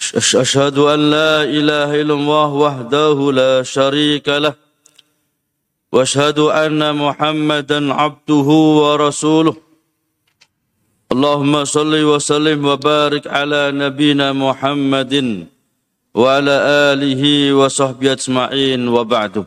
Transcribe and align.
أشهد 0.00 0.76
أن 0.78 1.00
لا 1.10 1.42
إله 1.42 1.90
إلا 2.02 2.14
الله 2.14 2.48
وحده 2.64 3.16
لا 3.32 3.62
شريك 3.62 4.28
له 4.28 4.54
وأشهد 5.92 6.38
أن 6.50 6.82
محمدا 6.96 7.80
عبده 7.94 8.48
ورسوله. 8.82 9.56
اللهم 11.14 11.54
صل 11.64 11.94
وسلم 11.94 12.58
وبارك 12.64 13.24
على 13.30 13.70
نبينا 13.70 14.34
محمد 14.34 15.14
وعلى 16.14 16.54
آله 16.92 17.22
وصحبه 17.54 18.06
أجمعين 18.18 18.80
وبعد. 18.88 19.46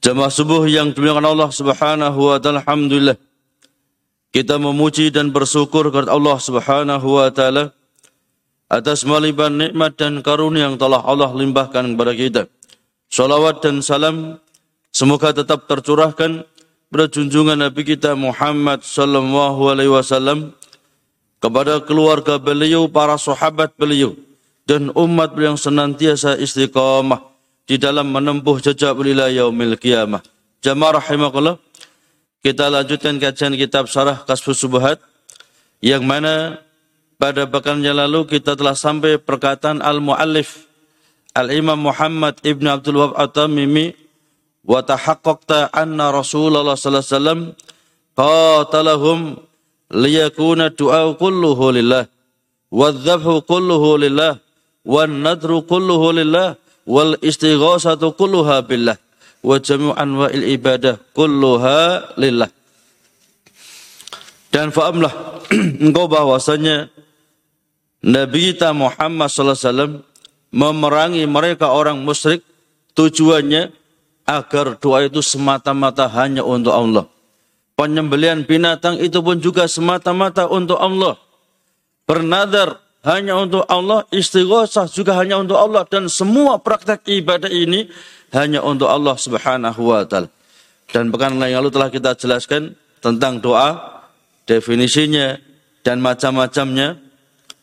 Jamaah 0.00 0.32
subuh 0.32 0.64
yang 0.64 0.96
dimuliakan 0.96 1.28
Allah 1.28 1.50
Subhanahu 1.52 2.32
wa 2.32 2.40
taala 2.40 2.64
alhamdulillah. 2.64 3.20
Kita 4.32 4.56
memuji 4.56 5.12
dan 5.12 5.28
bersyukur 5.28 5.92
kepada 5.92 6.10
Allah 6.10 6.36
Subhanahu 6.40 7.20
wa 7.20 7.28
taala 7.30 7.70
atas 8.70 9.02
maliban 9.02 9.58
nikmat 9.58 9.98
dan 9.98 10.22
karunia 10.22 10.70
yang 10.70 10.78
telah 10.78 11.02
Allah 11.02 11.34
limpahkan 11.34 11.98
kepada 11.98 12.12
kita. 12.14 12.42
Salawat 13.10 13.58
dan 13.58 13.82
salam 13.82 14.38
semoga 14.94 15.34
tetap 15.34 15.66
tercurahkan 15.66 16.46
pada 16.86 17.04
junjungan 17.10 17.58
Nabi 17.58 17.82
kita 17.82 18.14
Muhammad 18.14 18.86
sallallahu 18.86 19.74
alaihi 19.74 19.90
wasallam 19.90 20.54
kepada 21.42 21.82
keluarga 21.82 22.38
beliau, 22.38 22.86
para 22.86 23.18
sahabat 23.18 23.74
beliau 23.74 24.14
dan 24.70 24.94
umat 24.94 25.34
beliau 25.34 25.56
yang 25.56 25.58
senantiasa 25.58 26.38
istiqamah 26.38 27.26
di 27.66 27.74
dalam 27.74 28.06
menempuh 28.14 28.62
jejak 28.62 28.94
beliau 28.94 29.26
yaumil 29.26 29.74
qiyamah. 29.74 30.22
Jamaah 30.62 31.02
rahimakumullah. 31.02 31.58
Kita 32.40 32.72
lanjutkan 32.72 33.20
kajian 33.20 33.52
kitab 33.52 33.84
Syarah 33.84 34.24
Kasfus 34.24 34.64
Subuhat 34.64 34.96
yang 35.84 36.00
mana 36.08 36.56
pada 37.20 37.44
pekan 37.44 37.84
yang 37.84 38.00
lalu 38.00 38.24
kita 38.24 38.56
telah 38.56 38.72
sampai 38.72 39.20
perkataan 39.20 39.84
al-muallif 39.84 40.64
Al-Imam 41.36 41.76
Muhammad 41.76 42.40
Ibn 42.40 42.80
Abdul 42.80 42.96
Wahab 42.96 43.14
At-Tamimi 43.20 43.92
wa 44.64 44.80
tahaqqaqta 44.80 45.68
anna 45.68 46.08
Rasulullah 46.10 46.74
sallallahu 46.74 47.04
alaihi 47.04 47.12
wasallam 47.12 47.40
qatalahum 48.16 49.18
liyakuna 49.92 50.72
du'a 50.72 51.12
kulluhu 51.14 51.76
lillah 51.76 52.08
wadh-dhabhu 52.72 53.44
kulluhu 53.44 54.00
lillah 54.00 54.40
wan 54.88 55.20
nadru 55.20 55.60
kulluhu 55.68 56.16
lillah 56.16 56.56
wal 56.88 57.14
istighasatu 57.20 58.16
kulluha 58.16 58.64
billah 58.64 58.96
wa 59.44 59.60
jami'u 59.60 59.92
anwa'il 59.92 60.56
ibadah 60.56 60.96
kulluha 61.12 62.16
lillah. 62.16 62.48
Dan 64.50 64.74
fahamlah 64.74 65.12
engkau 65.84 66.10
bahwasanya 66.10 66.90
Nabi 68.00 68.56
kita 68.56 68.72
Muhammad 68.72 69.28
SAW 69.28 70.00
memerangi 70.50 71.24
mereka 71.28 71.68
orang 71.68 72.00
musyrik 72.00 72.40
tujuannya 72.96 73.70
agar 74.24 74.80
doa 74.80 75.04
itu 75.04 75.20
semata-mata 75.20 76.08
hanya 76.08 76.40
untuk 76.40 76.72
Allah. 76.72 77.04
Penyembelian 77.76 78.44
binatang 78.44 79.00
itu 79.00 79.20
pun 79.24 79.40
juga 79.40 79.64
semata-mata 79.68 80.48
untuk 80.48 80.76
Allah. 80.76 81.16
Bernadar 82.04 82.80
hanya 83.00 83.40
untuk 83.40 83.64
Allah, 83.64 84.04
istighosah 84.12 84.84
juga 84.92 85.16
hanya 85.16 85.40
untuk 85.40 85.56
Allah 85.56 85.88
dan 85.88 86.04
semua 86.12 86.60
praktek 86.60 87.08
ibadah 87.08 87.48
ini 87.48 87.88
hanya 88.36 88.60
untuk 88.60 88.92
Allah 88.92 89.16
Subhanahu 89.16 89.80
wa 89.80 90.04
taala. 90.04 90.28
Dan 90.90 91.08
pekan 91.08 91.38
yang 91.40 91.64
lalu 91.64 91.70
telah 91.72 91.88
kita 91.88 92.12
jelaskan 92.18 92.76
tentang 93.00 93.40
doa, 93.40 94.02
definisinya 94.44 95.40
dan 95.80 96.02
macam-macamnya 96.04 97.09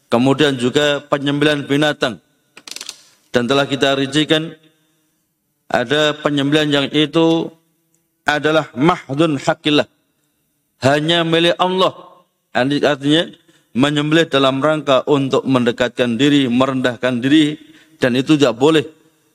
Kemudian 0.08 0.56
juga 0.56 1.04
penyembelian 1.04 1.68
binatang. 1.68 2.24
Dan 3.32 3.44
telah 3.46 3.68
kita 3.68 3.94
rincikan 4.00 4.56
ada 5.68 6.16
penyembelian 6.16 6.72
yang 6.72 6.88
itu 6.96 7.52
adalah 8.24 8.72
mahdun 8.72 9.36
hakillah. 9.36 9.88
Hanya 10.80 11.28
milik 11.28 11.60
Allah. 11.60 12.24
Artinya 12.56 13.28
menyembelih 13.78 14.26
dalam 14.32 14.64
rangka 14.64 15.04
untuk 15.06 15.44
mendekatkan 15.46 16.18
diri, 16.18 16.50
merendahkan 16.50 17.22
diri 17.22 17.60
dan 18.02 18.18
itu 18.18 18.34
tidak 18.34 18.58
boleh 18.58 18.86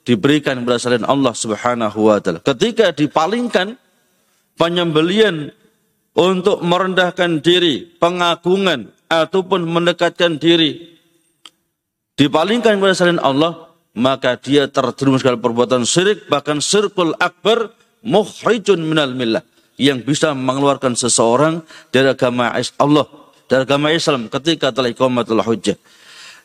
diberikan 0.03 0.59
kepada 0.63 0.79
selain 0.83 1.07
Allah 1.07 1.31
Subhanahu 1.31 2.11
wa 2.11 2.19
taala. 2.19 2.43
Ketika 2.43 2.91
dipalingkan 2.91 3.79
penyembelian 4.59 5.55
untuk 6.19 6.59
merendahkan 6.65 7.39
diri, 7.39 7.87
pengagungan 8.03 8.91
ataupun 9.13 9.69
mendekatkan 9.69 10.41
diri 10.41 10.97
dipalingkan 12.17 12.81
kepada 12.81 12.97
selain 12.97 13.21
Allah 13.21 13.69
maka 13.93 14.41
dia 14.41 14.65
terjerumus 14.73 15.21
dalam 15.21 15.37
perbuatan 15.45 15.85
syirik 15.85 16.25
bahkan 16.33 16.65
syirkul 16.65 17.13
akbar 17.21 17.77
mukhrijun 18.01 18.81
minal 18.81 19.13
millah 19.13 19.45
yang 19.77 20.01
bisa 20.01 20.33
mengeluarkan 20.33 20.97
seseorang 20.97 21.61
dari 21.93 22.09
agama 22.09 22.57
Allah 22.81 23.07
dari 23.53 23.69
agama 23.69 23.93
Islam 23.93 24.33
ketika 24.33 24.73
telah 24.73 24.89
iqamatul 24.89 25.45
hujjah. 25.45 25.77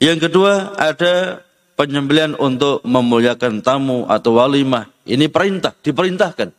Yang 0.04 0.28
kedua 0.28 0.76
ada 0.76 1.40
penyembelian 1.80 2.36
untuk 2.36 2.84
memuliakan 2.84 3.64
tamu 3.64 4.04
atau 4.12 4.36
walimah. 4.36 4.92
Ini 5.08 5.32
perintah 5.32 5.72
diperintahkan 5.72 6.52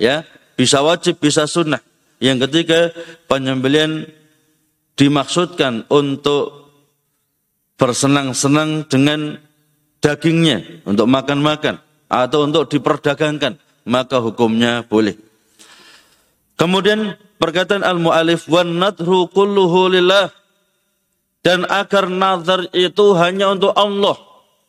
ya. 0.00 0.24
Bisa 0.56 0.80
wajib 0.80 1.20
bisa 1.20 1.44
sunnah. 1.44 1.80
Yang 2.20 2.48
ketiga 2.48 2.92
penyembelian 3.28 4.08
dimaksudkan 5.00 5.88
untuk 5.88 6.68
bersenang-senang 7.80 8.84
dengan 8.84 9.40
dagingnya 10.04 10.84
untuk 10.84 11.08
makan-makan 11.08 11.80
atau 12.12 12.44
untuk 12.44 12.68
diperdagangkan 12.68 13.56
maka 13.88 14.20
hukumnya 14.20 14.84
boleh. 14.84 15.16
Kemudian 16.60 17.16
perkataan 17.40 17.80
al-mu'alif 17.80 18.44
dan 21.40 21.64
agar 21.64 22.04
nazar 22.12 22.68
itu 22.76 23.16
hanya 23.16 23.48
untuk 23.48 23.72
Allah. 23.72 24.20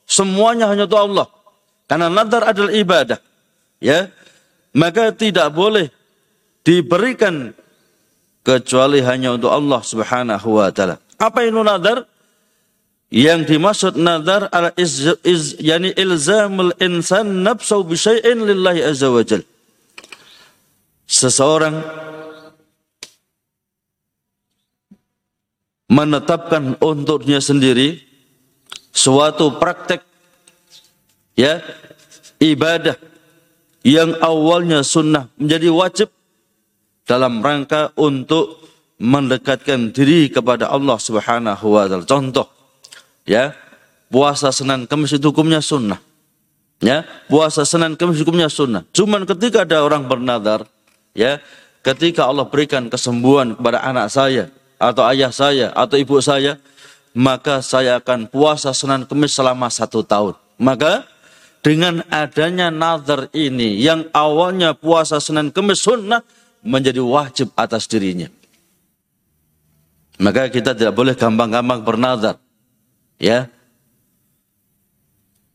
Semuanya 0.07 0.71
hanya 0.71 0.87
untuk 0.87 1.03
Allah. 1.03 1.27
Karena 1.91 2.07
nazar 2.07 2.47
adalah 2.47 2.71
ibadah. 2.71 3.19
Ya. 3.83 4.07
Maka 4.71 5.11
tidak 5.11 5.51
boleh 5.51 5.91
diberikan 6.63 7.51
kecuali 8.41 8.99
hanya 9.05 9.37
untuk 9.37 9.53
Allah 9.53 9.81
Subhanahu 9.81 10.57
wa 10.57 10.69
taala. 10.73 10.97
Apa 11.21 11.45
itu 11.45 11.61
nadar? 11.61 12.05
Yang 13.11 13.41
dimaksud 13.51 13.93
nadar 13.99 14.47
adalah 14.47 14.71
iz, 14.79 15.03
iz, 15.27 15.59
yani 15.59 15.91
ilzamul 15.99 16.71
insan 16.79 17.43
nafsu 17.43 17.83
bi 17.83 17.99
syai'in 17.99 18.39
lillahi 18.47 18.87
azza 18.87 19.11
wajal. 19.11 19.43
Seseorang 21.11 21.75
menetapkan 25.91 26.79
untuknya 26.79 27.43
sendiri 27.43 27.99
suatu 28.95 29.59
praktek 29.59 29.99
ya 31.35 31.59
ibadah 32.39 32.95
yang 33.83 34.15
awalnya 34.23 34.87
sunnah 34.87 35.27
menjadi 35.35 35.67
wajib 35.67 36.07
dalam 37.11 37.43
rangka 37.43 37.91
untuk 37.99 38.63
mendekatkan 38.95 39.91
diri 39.91 40.31
kepada 40.31 40.71
Allah 40.71 40.95
Subhanahu 40.95 41.75
wa 41.75 41.83
taala. 41.91 42.07
Contoh 42.07 42.47
ya, 43.27 43.51
puasa 44.07 44.55
Senin 44.55 44.87
Kamis 44.87 45.19
itu 45.19 45.27
hukumnya 45.35 45.59
sunnah. 45.59 45.99
Ya, 46.79 47.03
puasa 47.27 47.67
Senin 47.67 47.99
Kamis 47.99 48.23
hukumnya 48.23 48.47
sunnah. 48.47 48.87
Cuman 48.95 49.27
ketika 49.27 49.67
ada 49.67 49.83
orang 49.83 50.07
bernadar, 50.07 50.63
ya, 51.11 51.43
ketika 51.83 52.31
Allah 52.31 52.47
berikan 52.47 52.87
kesembuhan 52.87 53.59
kepada 53.59 53.83
anak 53.83 54.07
saya 54.07 54.47
atau 54.79 55.03
ayah 55.11 55.35
saya 55.35 55.67
atau 55.75 55.99
ibu 55.99 56.15
saya, 56.23 56.55
maka 57.11 57.59
saya 57.59 57.99
akan 57.99 58.31
puasa 58.31 58.71
Senin 58.71 59.03
Kamis 59.03 59.35
selama 59.35 59.67
satu 59.67 59.99
tahun. 59.99 60.39
Maka 60.55 61.03
dengan 61.59 62.05
adanya 62.07 62.71
nazar 62.71 63.27
ini 63.35 63.83
yang 63.83 64.07
awalnya 64.15 64.71
puasa 64.77 65.19
Senin 65.19 65.51
Kamis 65.51 65.83
sunnah 65.83 66.23
menjadi 66.61 67.01
wajib 67.01 67.53
atas 67.57 67.85
dirinya. 67.89 68.29
Maka 70.21 70.53
kita 70.53 70.77
tidak 70.77 70.93
boleh 70.93 71.17
gampang-gampang 71.17 71.81
bernazar. 71.81 72.37
Ya, 73.21 73.49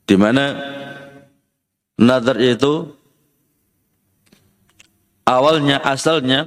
Di 0.06 0.14
mana 0.14 0.54
nazar 1.98 2.38
itu 2.38 2.94
awalnya 5.26 5.82
asalnya 5.82 6.46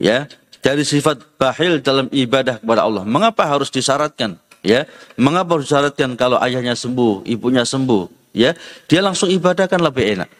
ya 0.00 0.24
dari 0.64 0.80
sifat 0.88 1.36
bahil 1.36 1.84
dalam 1.84 2.08
ibadah 2.08 2.56
kepada 2.56 2.88
Allah. 2.88 3.04
Mengapa 3.04 3.44
harus 3.44 3.68
disyaratkan? 3.68 4.40
Ya, 4.64 4.88
mengapa 5.20 5.60
harus 5.60 5.68
disyaratkan 5.68 6.16
kalau 6.16 6.40
ayahnya 6.40 6.72
sembuh, 6.72 7.28
ibunya 7.28 7.68
sembuh? 7.68 8.32
Ya, 8.32 8.56
dia 8.88 9.04
langsung 9.04 9.28
ibadah 9.28 9.68
kan 9.68 9.84
lebih 9.84 10.16
enak. 10.16 10.30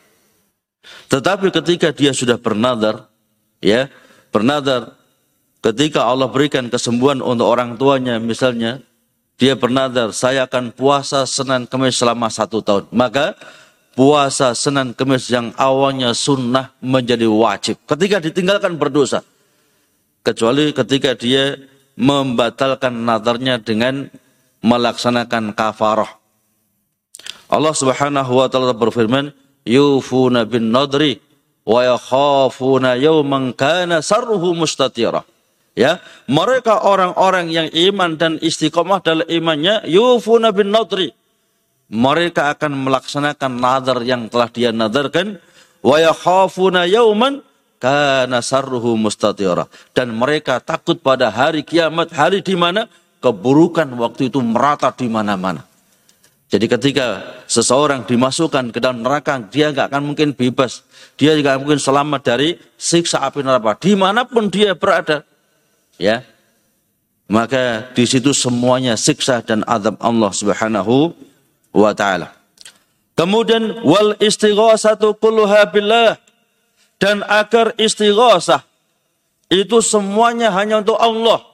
Tetapi 1.12 1.52
ketika 1.52 1.92
dia 1.92 2.16
sudah 2.16 2.40
bernadar, 2.40 3.04
ya, 3.64 3.88
bernadar 4.28 4.92
ketika 5.64 6.04
Allah 6.04 6.28
berikan 6.28 6.68
kesembuhan 6.68 7.24
untuk 7.24 7.48
orang 7.48 7.80
tuanya, 7.80 8.20
misalnya 8.20 8.84
dia 9.40 9.56
bernadar, 9.56 10.12
saya 10.12 10.44
akan 10.44 10.76
puasa 10.76 11.24
Senin 11.24 11.64
Kamis 11.64 11.96
selama 11.96 12.28
satu 12.28 12.60
tahun. 12.60 12.86
Maka 12.92 13.34
puasa 13.96 14.52
Senin 14.52 14.92
Kamis 14.92 15.32
yang 15.32 15.56
awalnya 15.56 16.12
sunnah 16.12 16.76
menjadi 16.84 17.24
wajib. 17.24 17.80
Ketika 17.88 18.20
ditinggalkan 18.20 18.76
berdosa 18.76 19.24
kecuali 20.20 20.70
ketika 20.76 21.16
dia 21.16 21.56
membatalkan 21.94 22.94
nadarnya 22.94 23.60
dengan 23.60 24.10
melaksanakan 24.64 25.52
kafarah. 25.52 26.10
Allah 27.46 27.74
Subhanahu 27.76 28.32
wa 28.40 28.48
taala 28.48 28.74
berfirman, 28.74 29.30
"Yufuna 29.68 30.48
bin 30.48 30.72
nadri 30.72 31.20
wa 31.64 31.80
yakhafuna 31.82 32.96
yawman 33.00 33.56
kana 33.56 34.00
sarruhu 34.04 34.54
mustatira." 34.56 35.24
Ya, 35.74 35.98
mereka 36.30 36.86
orang-orang 36.86 37.50
yang 37.50 37.66
iman 37.90 38.14
dan 38.14 38.38
istiqomah 38.38 39.02
dalam 39.02 39.26
imannya, 39.26 39.82
yufuna 39.90 40.54
bin 40.54 40.70
nadri. 40.70 41.10
Mereka 41.90 42.54
akan 42.54 42.86
melaksanakan 42.86 43.52
nadar 43.58 43.98
yang 44.06 44.30
telah 44.30 44.46
dia 44.54 44.70
nadarkan, 44.70 45.42
wa 45.82 45.98
yakhafuna 45.98 46.86
yawman 46.86 47.42
Kana 47.84 48.40
sarruhu 48.40 48.96
mustatira. 48.96 49.68
Dan 49.92 50.16
mereka 50.16 50.56
takut 50.56 50.96
pada 50.96 51.28
hari 51.28 51.60
kiamat, 51.60 52.16
hari 52.16 52.40
di 52.40 52.56
mana 52.56 52.88
keburukan 53.20 53.84
waktu 54.00 54.32
itu 54.32 54.40
merata 54.40 54.88
di 54.88 55.04
mana-mana. 55.04 55.68
Jadi 56.52 56.66
ketika 56.70 57.24
seseorang 57.48 58.04
dimasukkan 58.04 58.70
ke 58.70 58.78
dalam 58.78 59.00
neraka, 59.00 59.40
dia 59.48 59.72
nggak 59.72 59.90
akan 59.90 60.02
mungkin 60.14 60.36
bebas. 60.36 60.84
Dia 61.16 61.34
juga 61.34 61.56
mungkin 61.56 61.80
selamat 61.80 62.20
dari 62.22 62.60
siksa 62.78 63.24
api 63.24 63.42
neraka. 63.42 63.80
Di 63.80 63.96
mana 63.96 64.22
pun 64.28 64.52
dia 64.52 64.76
berada. 64.76 65.24
Ya, 65.96 66.26
maka 67.30 67.88
di 67.96 68.04
situ 68.04 68.36
semuanya 68.36 68.98
siksa 68.98 69.40
dan 69.40 69.64
azab 69.64 69.96
Allah 70.02 70.30
Subhanahu 70.34 71.16
wa 71.72 71.92
taala. 71.96 72.36
Kemudian 73.14 73.80
wal 73.86 74.18
istighosatu 74.18 75.14
kulluha 75.16 75.70
billah 75.70 76.18
dan 76.98 77.22
agar 77.30 77.72
istighosah 77.78 78.66
itu 79.48 79.78
semuanya 79.80 80.50
hanya 80.50 80.82
untuk 80.82 80.98
Allah. 80.98 81.53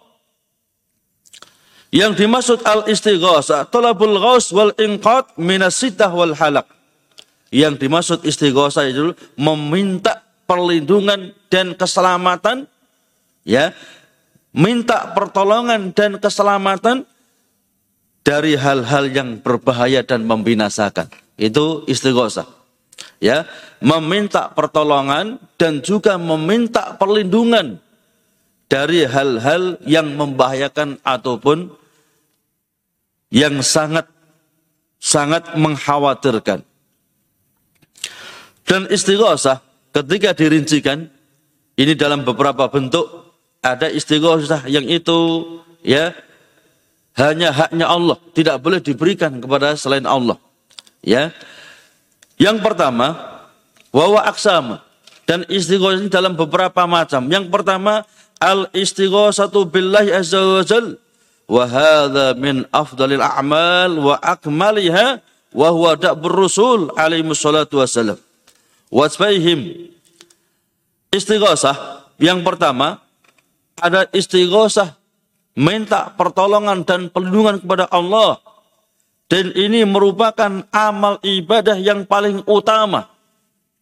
Yang 1.91 2.23
dimaksud 2.23 2.59
al-istighosah, 2.63 3.67
talabul 3.67 4.15
ghaus 4.23 4.55
wal 4.55 4.71
inqad 4.79 5.35
minasidah 5.35 6.11
wal 6.15 6.39
halak. 6.39 6.71
Yang 7.51 7.83
dimaksud 7.83 8.19
istighosah 8.23 8.87
itu 8.87 9.11
meminta 9.35 10.23
perlindungan 10.47 11.35
dan 11.51 11.75
keselamatan 11.75 12.71
ya 13.43 13.75
minta 14.55 15.11
pertolongan 15.19 15.91
dan 15.91 16.23
keselamatan 16.23 17.03
dari 18.23 18.55
hal-hal 18.55 19.11
yang 19.11 19.43
berbahaya 19.43 20.07
dan 20.07 20.31
membinasakan. 20.31 21.11
Itu 21.35 21.83
istighosah 21.91 22.47
ya 23.19 23.51
meminta 23.83 24.51
pertolongan 24.51 25.43
dan 25.59 25.85
juga 25.85 26.17
meminta 26.17 26.97
perlindungan 26.97 27.83
dari 28.71 29.05
hal-hal 29.05 29.83
yang 29.83 30.15
membahayakan 30.15 31.03
ataupun 31.03 31.80
yang 33.31 33.63
sangat 33.63 34.11
sangat 35.01 35.57
mengkhawatirkan. 35.57 36.67
Dan 38.67 38.87
istighosah 38.87 39.63
ketika 39.91 40.37
dirincikan 40.37 41.11
ini 41.75 41.97
dalam 41.97 42.23
beberapa 42.23 42.69
bentuk 42.71 43.09
ada 43.65 43.89
istighosah 43.89 44.69
yang 44.69 44.85
itu 44.87 45.43
ya 45.83 46.13
hanya 47.19 47.51
haknya 47.51 47.91
Allah, 47.91 48.17
tidak 48.33 48.63
boleh 48.63 48.79
diberikan 48.79 49.43
kepada 49.43 49.75
selain 49.75 50.07
Allah. 50.07 50.39
Ya. 51.03 51.35
Yang 52.41 52.63
pertama, 52.65 53.19
wawa 53.91 54.25
aksama. 54.31 54.81
Dan 55.27 55.45
istighosah 55.51 56.09
dalam 56.09 56.39
beberapa 56.39 56.87
macam. 56.87 57.27
Yang 57.29 57.53
pertama, 57.53 58.07
al 58.41 58.71
istighosatu 58.73 59.69
billahi 59.69 60.15
azza 60.15 60.41
wa 60.41 60.63
jal. 60.65 60.97
Wa 61.51 61.67
hadha 61.67 62.39
min 62.39 62.63
afdalil 62.71 63.19
a'mal 63.19 63.99
wa 63.99 64.15
akmaliha 64.23 65.19
wa 65.51 65.69
huwa 65.75 65.99
da'bur 65.99 66.47
rusul 66.47 66.95
alaihi 66.95 67.27
salatu. 67.35 67.83
Wasfaihim. 68.91 69.91
Istighosah 71.11 72.07
yang 72.23 72.47
pertama 72.47 73.03
ada 73.83 74.07
istighosah 74.15 74.95
minta 75.59 76.15
pertolongan 76.15 76.87
dan 76.87 77.11
perlindungan 77.11 77.59
kepada 77.59 77.91
Allah 77.91 78.39
dan 79.31 79.55
ini 79.55 79.87
merupakan 79.87 80.67
amal 80.75 81.23
ibadah 81.23 81.79
yang 81.79 82.03
paling 82.03 82.43
utama. 82.51 83.07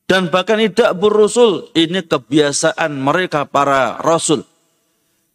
Dan 0.09 0.29
bahkan 0.33 0.57
tidak 0.57 0.97
berusul. 0.97 1.69
Ini 1.77 2.05
kebiasaan 2.05 2.97
mereka 2.97 3.45
para 3.49 3.97
rasul. 4.01 4.45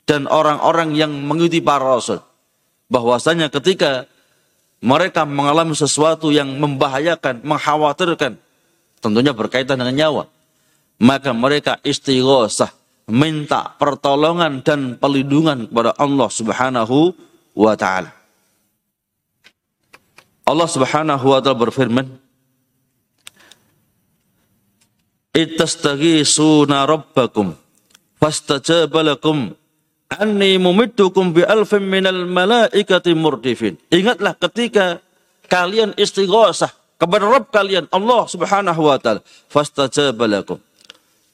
Dan 0.04 0.28
orang-orang 0.28 0.96
yang 0.96 1.12
mengikuti 1.12 1.64
para 1.64 1.84
rasul. 1.84 2.20
Bahwasanya 2.92 3.48
ketika 3.48 4.06
mereka 4.84 5.24
mengalami 5.24 5.74
sesuatu 5.74 6.30
yang 6.30 6.60
membahayakan, 6.60 7.40
mengkhawatirkan. 7.44 8.36
Tentunya 9.00 9.32
berkaitan 9.32 9.80
dengan 9.80 9.96
nyawa. 9.96 10.24
Maka 11.00 11.32
mereka 11.32 11.80
istighosah. 11.84 12.72
Minta 13.08 13.76
pertolongan 13.76 14.64
dan 14.64 14.96
pelindungan 14.96 15.68
kepada 15.68 15.92
Allah 16.00 16.30
subhanahu 16.32 17.12
wa 17.52 17.76
ta'ala. 17.76 18.24
Allah 20.44 20.68
Subhanahu 20.68 21.26
wa 21.32 21.40
taala 21.40 21.56
berfirman 21.56 22.08
Ittastaghisuna 25.34 26.86
rabbakum 26.86 27.58
fastajaba 28.20 29.02
lakum 29.02 29.56
anni 30.20 30.60
mumiddukum 30.62 31.34
bi 31.34 31.42
alfin 31.46 31.86
minal 31.86 32.26
malaikati 32.28 33.14
murdifin. 33.14 33.78
Ingatlah 33.94 34.36
ketika 34.38 35.00
kalian 35.48 35.94
istighosah 35.96 36.72
kepada 36.98 37.28
Rabb 37.28 37.52
kalian 37.52 37.86
Allah 37.92 38.26
Subhanahu 38.30 38.82
wa 38.90 38.98
taala 38.98 39.22
fastajaba 39.52 40.26
lakum. 40.30 40.60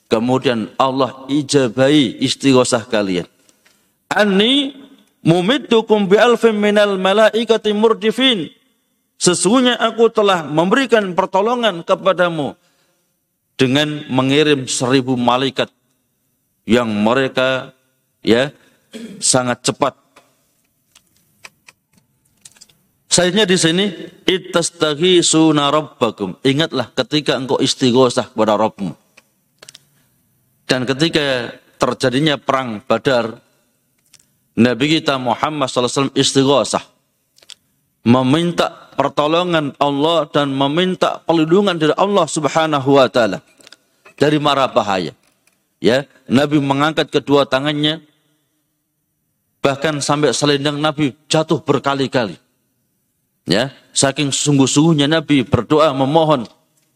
Kemudian 0.10 0.74
Allah 0.82 1.30
ijabai 1.30 2.18
istighosah 2.18 2.90
kalian. 2.90 3.30
Anni 4.10 4.74
mumiddukum 5.22 6.10
bi 6.10 6.18
alfin 6.18 6.58
minal 6.58 6.98
malaikati 6.98 7.72
murdifin. 7.72 8.50
Sesungguhnya 9.20 9.76
aku 9.76 10.08
telah 10.10 10.48
memberikan 10.48 11.12
pertolongan 11.12 11.84
kepadamu 11.84 12.56
dengan 13.60 14.08
mengirim 14.08 14.64
seribu 14.66 15.20
malaikat 15.20 15.68
yang 16.64 16.88
mereka 16.88 17.76
ya 18.24 18.56
sangat 19.22 19.62
cepat. 19.66 19.94
Sayangnya 23.10 23.50
di 23.50 23.58
sini 23.58 23.86
itastaghisuna 24.30 25.74
rabbakum. 25.74 26.38
Ingatlah 26.46 26.94
ketika 26.94 27.36
engkau 27.36 27.58
istighosah 27.58 28.30
kepada 28.30 28.54
Rabbmu. 28.54 28.94
Dan 30.70 30.86
ketika 30.86 31.58
terjadinya 31.82 32.38
perang 32.38 32.86
Badar, 32.86 33.42
Nabi 34.54 34.86
kita 35.02 35.18
Muhammad 35.18 35.66
SAW 35.66 36.14
istighosah 36.14 36.86
meminta 38.06 38.94
pertolongan 38.94 39.74
Allah 39.82 40.30
dan 40.30 40.54
meminta 40.54 41.24
perlindungan 41.24 41.80
dari 41.80 41.96
Allah 41.98 42.28
Subhanahu 42.30 43.00
wa 43.00 43.08
taala 43.10 43.42
dari 44.20 44.38
mara 44.38 44.68
bahaya. 44.70 45.16
Ya, 45.80 46.04
Nabi 46.28 46.60
mengangkat 46.60 47.08
kedua 47.08 47.48
tangannya 47.48 48.04
bahkan 49.60 50.00
sampai 50.00 50.32
selendang 50.36 50.80
Nabi 50.80 51.16
jatuh 51.28 51.60
berkali-kali. 51.64 52.40
Ya, 53.50 53.74
saking 53.96 54.30
sungguh-sungguhnya 54.30 55.10
Nabi 55.10 55.42
berdoa 55.42 55.90
memohon 55.96 56.46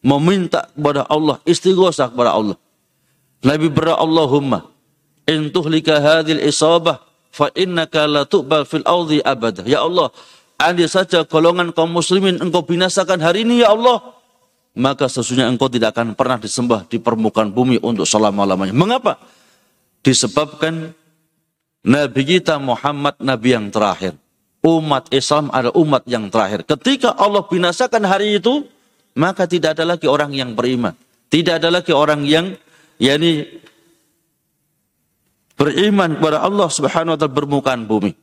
meminta 0.06 0.70
kepada 0.76 1.08
Allah, 1.10 1.42
istighosah 1.48 2.14
kepada 2.14 2.36
Allah. 2.38 2.58
Nabi 3.42 3.68
berdoa 3.74 3.98
Allahumma 3.98 4.70
in 5.26 5.50
tuhlika 5.50 5.98
hadhil 5.98 6.40
isabah 6.44 7.02
fa 7.34 7.50
innaka 7.58 8.06
la 8.06 8.24
tuqbal 8.30 8.70
fil 8.70 8.86
ardi 8.86 9.20
abada. 9.26 9.66
Ya 9.66 9.82
Allah, 9.82 10.14
andai 10.62 10.86
saja 10.86 11.26
golongan 11.26 11.74
kaum 11.74 11.90
muslimin 11.90 12.38
engkau 12.38 12.62
binasakan 12.62 13.18
hari 13.20 13.44
ini 13.44 13.66
ya 13.66 13.74
Allah, 13.74 14.14
maka 14.78 15.10
sesungguhnya 15.10 15.50
engkau 15.50 15.68
tidak 15.74 15.98
akan 15.98 16.14
pernah 16.14 16.38
disembah 16.38 16.86
di 16.86 17.02
permukaan 17.02 17.50
bumi 17.50 17.82
untuk 17.82 18.06
selama-lamanya. 18.06 18.78
Mengapa? 18.78 19.18
Disebabkan 20.06 20.94
Nabi 21.84 22.22
kita 22.24 22.64
Muhammad 22.64 23.20
Nabi 23.20 23.50
yang 23.52 23.68
terakhir. 23.68 24.16
Umat 24.64 25.12
Islam 25.12 25.52
adalah 25.52 25.76
umat 25.76 26.04
yang 26.08 26.32
terakhir. 26.32 26.64
Ketika 26.64 27.12
Allah 27.20 27.44
binasakan 27.44 28.08
hari 28.08 28.40
itu, 28.40 28.64
maka 29.20 29.44
tidak 29.44 29.76
ada 29.76 29.84
lagi 29.84 30.08
orang 30.08 30.32
yang 30.32 30.56
beriman. 30.56 30.96
Tidak 31.28 31.60
ada 31.60 31.68
lagi 31.68 31.92
orang 31.92 32.24
yang 32.24 32.56
yakni 32.96 33.44
beriman 35.60 36.16
kepada 36.16 36.40
Allah 36.40 36.68
Subhanahu 36.72 37.14
wa 37.16 37.20
taala 37.20 37.36
permukaan 37.36 37.84
bumi. 37.84 38.16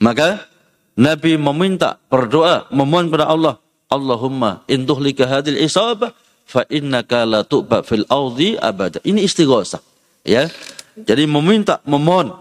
Maka 0.00 0.48
Nabi 0.96 1.36
meminta 1.36 2.00
berdoa 2.08 2.64
memohon 2.72 3.12
kepada 3.12 3.28
Allah, 3.28 3.60
Allahumma 3.92 4.64
intuhlika 4.64 5.28
hadil 5.28 5.60
isabah 5.60 6.16
fa 6.48 6.64
innaka 6.72 7.28
la 7.28 7.44
tu'ba 7.44 7.84
fil 7.84 8.08
ardi 8.08 8.56
abada. 8.56 9.04
Ini 9.04 9.20
istighosah, 9.20 9.84
ya. 10.24 10.48
Jadi 10.94 11.26
meminta 11.28 11.82
memohon 11.84 12.32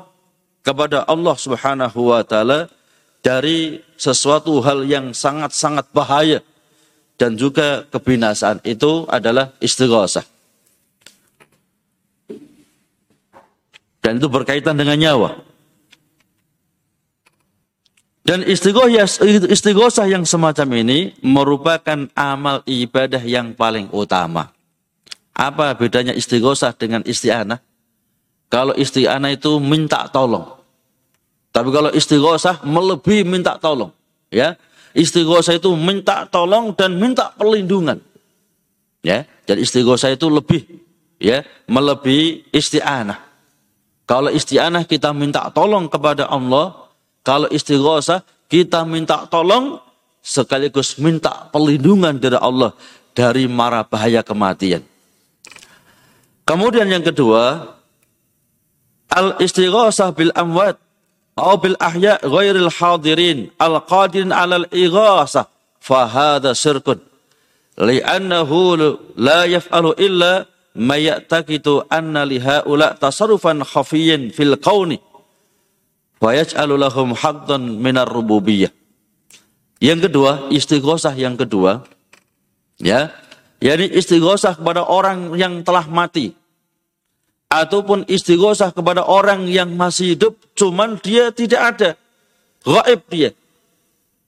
kepada 0.64 1.04
Allah 1.06 1.36
Subhanahu 1.36 2.10
wa 2.10 2.24
taala 2.24 2.72
dari 3.20 3.84
sesuatu 4.00 4.58
hal 4.64 4.88
yang 4.88 5.12
sangat-sangat 5.12 5.92
bahaya 5.92 6.40
dan 7.20 7.36
juga 7.36 7.86
kebinasaan 7.92 8.64
itu 8.66 9.06
adalah 9.12 9.52
istighosah. 9.60 10.26
Dan 14.04 14.20
itu 14.20 14.28
berkaitan 14.28 14.76
dengan 14.76 15.00
nyawa. 15.00 15.40
Dan 18.24 18.44
istighosah 18.48 20.08
yang 20.08 20.24
semacam 20.24 20.68
ini 20.80 21.16
merupakan 21.24 22.08
amal 22.16 22.64
ibadah 22.68 23.20
yang 23.24 23.52
paling 23.56 23.92
utama. 23.92 24.52
Apa 25.36 25.76
bedanya 25.76 26.16
istighosah 26.16 26.76
dengan 26.76 27.04
isti'anah? 27.04 27.60
Kalau 28.54 28.78
isti'anah 28.78 29.34
itu 29.34 29.58
minta 29.58 30.06
tolong. 30.14 30.46
Tapi 31.50 31.70
kalau 31.74 31.90
istighosah 31.90 32.62
melebihi 32.62 33.26
minta 33.26 33.58
tolong. 33.58 33.90
Ya, 34.30 34.58
Istighosah 34.94 35.58
itu 35.58 35.74
minta 35.74 36.30
tolong 36.30 36.70
dan 36.78 36.94
minta 37.02 37.34
perlindungan. 37.34 37.98
Ya, 39.02 39.26
jadi 39.50 39.66
istighosah 39.66 40.14
itu 40.14 40.30
lebih 40.30 40.70
ya, 41.18 41.42
melebihi 41.66 42.54
isti'anah. 42.54 43.18
Kalau 44.06 44.30
isti'anah 44.30 44.86
kita 44.86 45.10
minta 45.12 45.50
tolong 45.50 45.90
kepada 45.90 46.30
Allah, 46.30 46.78
kalau 47.26 47.50
istighosah, 47.50 48.22
kita 48.48 48.86
minta 48.86 49.26
tolong 49.26 49.82
sekaligus 50.22 51.02
minta 51.02 51.50
perlindungan 51.50 52.22
dari 52.22 52.38
Allah 52.38 52.78
dari 53.18 53.50
mara 53.50 53.82
bahaya 53.82 54.22
kematian. 54.22 54.86
Kemudian 56.46 56.86
yang 56.86 57.02
kedua, 57.02 57.73
al 59.14 59.38
istighosah 59.38 60.12
bil 60.18 60.34
amwat 60.34 60.82
atau 61.38 61.58
bil 61.62 61.78
ahya 61.78 62.18
ghairil 62.22 62.70
hadirin 62.70 63.54
al 63.62 63.82
qadirin 63.86 64.34
al 64.34 64.66
ighasah 64.70 65.50
fa 65.78 66.00
hadha 66.10 66.58
syirkun 66.58 67.02
li'annahu 67.78 68.78
la 69.18 69.46
yaf'alu 69.50 69.98
illa 69.98 70.46
ma 70.78 70.98
ya'taqidu 70.98 71.90
anna 71.90 72.26
li 72.26 72.42
haula 72.42 72.98
tasarrufan 72.98 73.62
khafiyyan 73.62 74.34
fil 74.34 74.58
kauni 74.58 74.98
wa 76.22 76.32
yaj'alu 76.32 76.80
lahum 76.80 77.12
haddan 77.12 77.84
minar 77.84 78.08
rububiyah. 78.08 78.72
Yang 79.84 80.08
kedua, 80.08 80.48
istighosah 80.48 81.12
yang 81.20 81.36
kedua, 81.36 81.84
ya, 82.80 83.12
yakni 83.60 83.92
istighosah 83.92 84.56
kepada 84.56 84.88
orang 84.88 85.36
yang 85.36 85.60
telah 85.68 85.84
mati 85.92 86.32
ataupun 87.54 88.10
istighosah 88.10 88.74
kepada 88.74 89.06
orang 89.06 89.46
yang 89.46 89.70
masih 89.78 90.18
hidup 90.18 90.34
cuman 90.58 90.98
dia 90.98 91.30
tidak 91.30 91.62
ada 91.78 91.90
gaib 92.66 93.02
dia 93.14 93.30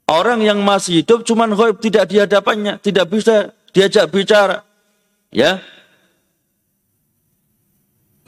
orang 0.06 0.46
yang 0.46 0.62
masih 0.62 1.02
hidup 1.02 1.26
cuman 1.26 1.58
gaib 1.58 1.82
tidak 1.82 2.06
di 2.06 2.22
hadapannya 2.22 2.78
tidak 2.78 3.10
bisa 3.10 3.50
diajak 3.74 4.06
bicara 4.14 4.62
ya 5.34 5.58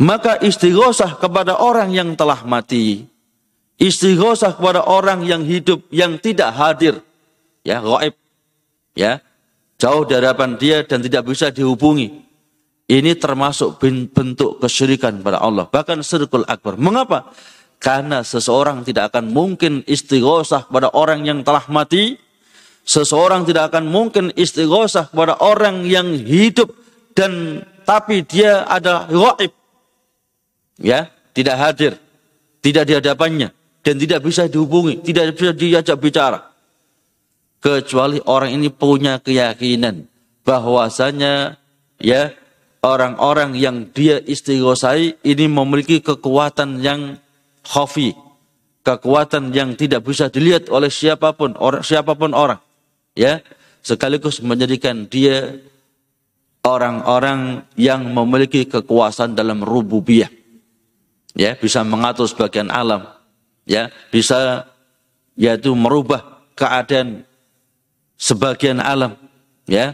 maka 0.01 0.41
istighosah 0.41 1.21
kepada 1.21 1.61
orang 1.61 1.93
yang 1.93 2.17
telah 2.17 2.41
mati 2.41 3.05
Istighosah 3.77 4.57
kepada 4.57 4.81
orang 4.89 5.21
yang 5.21 5.45
hidup 5.45 5.85
yang 5.93 6.17
tidak 6.17 6.49
hadir. 6.57 6.97
Ya, 7.61 7.77
gaib. 7.77 8.17
Ya. 8.97 9.21
Jauh 9.77 10.01
dari 10.09 10.25
hadapan 10.25 10.57
dia 10.57 10.81
dan 10.81 11.05
tidak 11.05 11.29
bisa 11.29 11.53
dihubungi. 11.53 12.25
Ini 12.87 13.19
termasuk 13.19 13.83
bentuk 14.15 14.63
kesyirikan 14.63 15.19
pada 15.19 15.43
Allah. 15.43 15.67
Bahkan 15.67 15.99
syirkul 16.07 16.47
akbar. 16.47 16.79
Mengapa? 16.79 17.35
Karena 17.83 18.23
seseorang 18.23 18.87
tidak 18.87 19.11
akan 19.11 19.27
mungkin 19.27 19.83
istighosah 19.83 20.71
kepada 20.71 20.95
orang 20.95 21.27
yang 21.27 21.43
telah 21.43 21.67
mati. 21.67 22.15
Seseorang 22.87 23.43
tidak 23.43 23.75
akan 23.75 23.91
mungkin 23.91 24.31
istighosah 24.31 25.11
kepada 25.11 25.35
orang 25.43 25.83
yang 25.83 26.15
hidup 26.15 26.71
dan 27.11 27.59
tapi 27.83 28.23
dia 28.23 28.63
ada 28.63 29.03
gaib. 29.11 29.51
Ya, 30.79 31.11
tidak 31.35 31.59
hadir, 31.59 31.93
tidak 32.63 32.87
di 32.87 32.93
hadapannya 32.95 33.51
dan 33.83 33.95
tidak 33.99 34.23
bisa 34.23 34.47
dihubungi, 34.47 35.03
tidak 35.03 35.35
bisa 35.35 35.51
diajak 35.51 35.97
bicara. 35.99 36.39
Kecuali 37.59 38.23
orang 38.23 38.55
ini 38.55 38.71
punya 38.71 39.19
keyakinan 39.19 40.07
bahwasanya 40.47 41.59
ya 41.99 42.31
orang-orang 42.87 43.51
yang 43.59 43.91
dia 43.91 44.23
istighosai 44.23 45.19
ini 45.19 45.45
memiliki 45.51 45.99
kekuatan 45.99 46.79
yang 46.79 47.19
khafi, 47.67 48.15
kekuatan 48.87 49.51
yang 49.51 49.75
tidak 49.75 50.07
bisa 50.07 50.31
dilihat 50.31 50.71
oleh 50.71 50.87
siapa 50.87 51.35
pun, 51.35 51.59
orang 51.59 51.83
siapa 51.83 52.15
pun 52.15 52.31
orang. 52.31 52.63
Ya, 53.11 53.43
sekaligus 53.83 54.39
menjadikan 54.39 55.11
dia 55.11 55.59
orang-orang 56.63 57.67
yang 57.75 58.07
memiliki 58.07 58.63
kekuasaan 58.63 59.35
dalam 59.35 59.59
rububiyah. 59.59 60.31
Ya, 61.35 61.59
bisa 61.59 61.83
mengatur 61.83 62.25
sebagian 62.25 62.71
alam, 62.71 63.05
ya 63.67 63.91
bisa 64.09 64.65
yaitu 65.37 65.75
merubah 65.77 66.41
keadaan 66.57 67.27
sebagian 68.17 68.81
alam 68.81 69.13
ya 69.69 69.93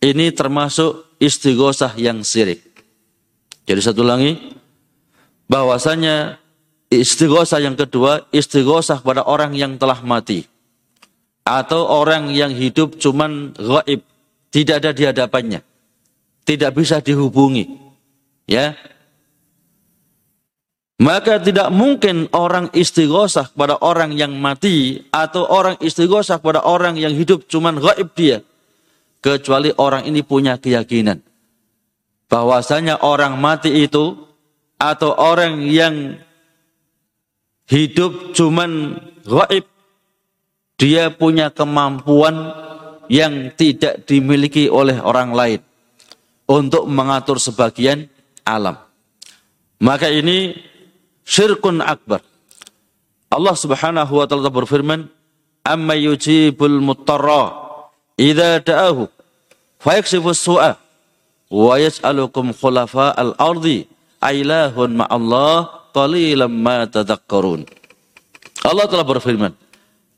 ini 0.00 0.32
termasuk 0.32 1.16
istighosah 1.20 1.96
yang 1.96 2.20
sirik 2.22 2.66
jadi 3.66 3.82
satu 3.82 4.06
lagi 4.06 4.38
bahwasanya 5.50 6.38
istighosah 6.90 7.58
yang 7.58 7.74
kedua 7.74 8.30
istighosah 8.30 9.02
pada 9.02 9.26
orang 9.26 9.54
yang 9.58 9.74
telah 9.74 9.98
mati. 10.06 10.46
Atau 11.46 11.86
orang 11.86 12.34
yang 12.34 12.50
hidup 12.50 12.98
cuman 12.98 13.54
gaib 13.54 14.02
tidak 14.50 14.82
ada 14.82 14.90
di 14.90 15.02
hadapannya. 15.06 15.60
Tidak 16.46 16.70
bisa 16.74 16.98
dihubungi 17.02 17.66
ya. 18.50 18.74
Maka 20.96 21.36
tidak 21.38 21.68
mungkin 21.70 22.26
orang 22.32 22.72
istighosah 22.72 23.52
pada 23.52 23.78
orang 23.84 24.16
yang 24.16 24.32
mati 24.32 25.06
atau 25.12 25.44
orang 25.44 25.76
istighosah 25.78 26.40
pada 26.40 26.64
orang 26.64 26.96
yang 26.98 27.14
hidup 27.14 27.46
cuman 27.46 27.78
gaib 27.78 28.10
dia. 28.14 28.42
Kecuali 29.20 29.74
orang 29.74 30.06
ini 30.06 30.22
punya 30.22 30.60
keyakinan. 30.60 31.18
Bahwasanya 32.26 33.02
orang 33.02 33.38
mati 33.38 33.72
itu 33.72 34.14
atau 34.76 35.14
orang 35.16 35.62
yang 35.66 36.20
hidup 37.66 38.36
cuman 38.36 39.00
gaib. 39.24 39.66
Dia 40.76 41.08
punya 41.08 41.48
kemampuan 41.48 42.52
yang 43.08 43.48
tidak 43.56 44.04
dimiliki 44.04 44.68
oleh 44.68 45.00
orang 45.00 45.32
lain. 45.32 45.60
Untuk 46.46 46.86
mengatur 46.86 47.42
sebagian 47.42 48.06
alam. 48.46 48.78
Maka 49.82 50.06
ini 50.12 50.54
syirkun 51.26 51.82
akbar. 51.82 52.22
Allah 53.26 53.56
Subhanahu 53.58 54.22
wa 54.22 54.26
taala 54.30 54.48
berfirman, 54.54 55.10
"Amma 55.66 55.98
yujibul 55.98 56.78
mutarra 56.78 57.65
idza 58.16 58.60
da'ahu 58.64 59.08
fayakshifu 59.80 60.32
su'a 60.32 60.76
wa 61.52 61.74
yas'alukum 61.78 62.50
khulafa 62.56 63.14
al-ardi 63.14 63.86
ailahun 64.20 65.04
ma'allah 65.04 65.88
qalilan 65.94 66.50
ma 66.50 66.84
tadhakkarun." 66.88 67.64
Allah 68.66 68.86
telah 68.90 69.06
berfirman, 69.06 69.52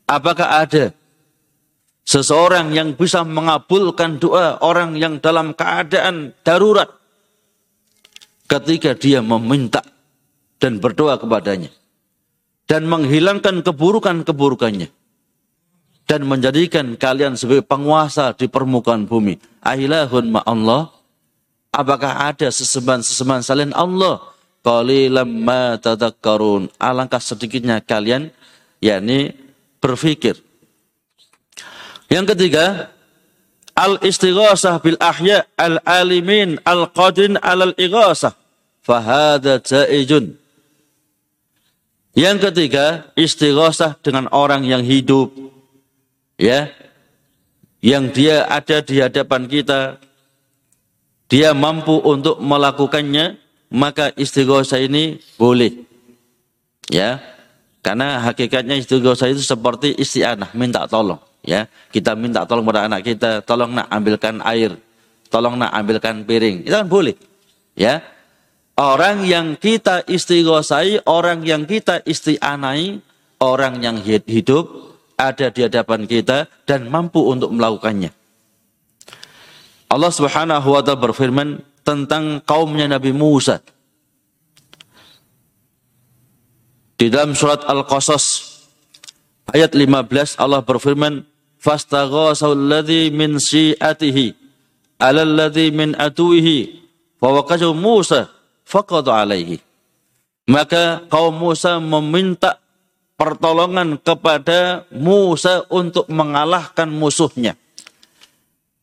apakah 0.09 0.65
ada 0.65 0.91
seseorang 2.09 2.73
yang 2.73 2.97
bisa 2.97 3.21
mengabulkan 3.21 4.17
doa 4.17 4.57
orang 4.65 4.97
yang 4.97 5.21
dalam 5.21 5.53
keadaan 5.53 6.33
darurat 6.41 6.89
ketika 8.49 8.97
dia 8.97 9.21
meminta 9.21 9.85
dan 10.57 10.81
berdoa 10.81 11.21
kepadanya 11.21 11.69
dan 12.65 12.89
menghilangkan 12.89 13.61
keburukan-keburukannya. 13.61 14.89
Dan 16.09 16.25
menjadikan 16.25 16.97
kalian 16.97 17.37
sebagai 17.37 17.61
penguasa 17.61 18.33
di 18.33 18.49
permukaan 18.49 19.05
bumi. 19.05 19.37
Ahilahun 19.61 20.33
Allah. 20.41 20.89
Apakah 21.69 22.33
ada 22.33 22.49
sesembahan-sesembahan 22.49 23.45
selain 23.45 23.73
Allah? 23.77 24.17
Qalilam 24.65 25.29
ma 25.29 25.77
tadakkarun. 25.77 26.73
Alangkah 26.81 27.21
sedikitnya 27.21 27.77
kalian 27.85 28.33
yakni 28.81 29.37
berfikir. 29.77 30.41
Yang 32.09 32.33
ketiga, 32.33 32.89
al 33.77 34.01
istighasah 34.01 34.81
bil 34.81 34.97
ahya 34.97 35.45
al 35.61 35.77
alimin 35.85 36.57
al 36.65 36.89
ighasah. 37.77 38.33
Fahada 38.81 39.61
jaijun. 39.61 40.33
Yang 42.17 42.49
ketiga, 42.49 43.13
istighasah 43.13 44.01
dengan 44.01 44.25
orang 44.33 44.65
yang 44.65 44.81
hidup, 44.81 45.29
ya. 46.39 46.71
Yang 47.79 48.03
dia 48.15 48.35
ada 48.47 48.83
di 48.83 48.95
hadapan 48.99 49.47
kita 49.47 49.99
dia 51.29 51.53
mampu 51.53 51.99
untuk 52.01 52.41
melakukannya 52.41 53.37
maka 53.69 54.15
istighosa 54.17 54.79
ini 54.81 55.19
boleh. 55.37 55.85
Ya. 56.89 57.21
Karena 57.79 58.19
hakikatnya 58.23 58.75
istighosa 58.75 59.29
itu 59.31 59.43
seperti 59.43 59.95
isti'anah 59.95 60.55
minta 60.55 60.87
tolong. 60.87 61.19
Ya. 61.45 61.69
Kita 61.93 62.15
minta 62.17 62.47
tolong 62.47 62.65
pada 62.65 62.87
anak 62.87 63.05
kita 63.05 63.45
tolong 63.45 63.75
nak 63.75 63.87
ambilkan 63.91 64.41
air 64.43 64.73
tolong 65.29 65.55
nak 65.55 65.71
ambilkan 65.71 66.25
piring. 66.25 66.65
Itu 66.65 66.73
kan 66.73 66.89
boleh. 66.89 67.15
Ya. 67.77 68.01
Orang 68.75 69.27
yang 69.27 69.55
kita 69.59 70.07
istighosai 70.07 71.03
orang 71.05 71.45
yang 71.45 71.69
kita 71.69 72.01
isti'anai 72.03 72.99
orang 73.43 73.79
yang 73.83 73.99
hidup 74.03 74.88
ada 75.19 75.51
di 75.51 75.67
hadapan 75.67 76.07
kita 76.07 76.47
dan 76.63 76.87
mampu 76.87 77.19
untuk 77.27 77.51
melakukannya. 77.51 78.15
Allah 79.91 80.11
Subhanahu 80.15 80.67
wa 80.71 80.79
taala 80.79 81.03
berfirman 81.03 81.59
tentang 81.83 82.39
kaumnya 82.47 82.87
Nabi 82.87 83.11
Musa. 83.11 83.59
Di 86.95 87.11
dalam 87.11 87.35
surat 87.35 87.67
Al-Qasas 87.67 88.25
ayat 89.51 89.75
15 89.75 90.39
Allah 90.39 90.63
berfirman 90.63 91.23
fastaghasahu 91.59 92.55
alladhi 92.55 93.11
min 93.11 93.39
syi'atihi 93.39 94.35
ala 94.99 95.23
min 95.71 95.95
atuihi 95.95 96.79
fawaqajahu 97.19 97.73
Musa 97.75 98.31
faqada 98.67 99.25
alaihi. 99.25 99.57
Maka 100.49 101.05
kaum 101.07 101.33
Musa 101.33 101.77
meminta 101.77 102.61
pertolongan 103.19 103.99
kepada 103.99 104.87
Musa 104.95 105.67
untuk 105.67 106.07
mengalahkan 106.07 106.87
musuhnya. 106.87 107.59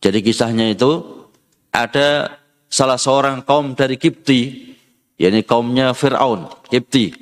Jadi 0.05 0.21
kisahnya 0.21 0.69
itu 0.69 1.25
ada 1.73 2.37
salah 2.69 3.01
seorang 3.01 3.41
kaum 3.41 3.73
dari 3.73 3.97
Kipti, 3.97 4.77
yakni 5.17 5.41
kaumnya 5.41 5.97
Fir'aun, 5.97 6.53
Kipti. 6.69 7.17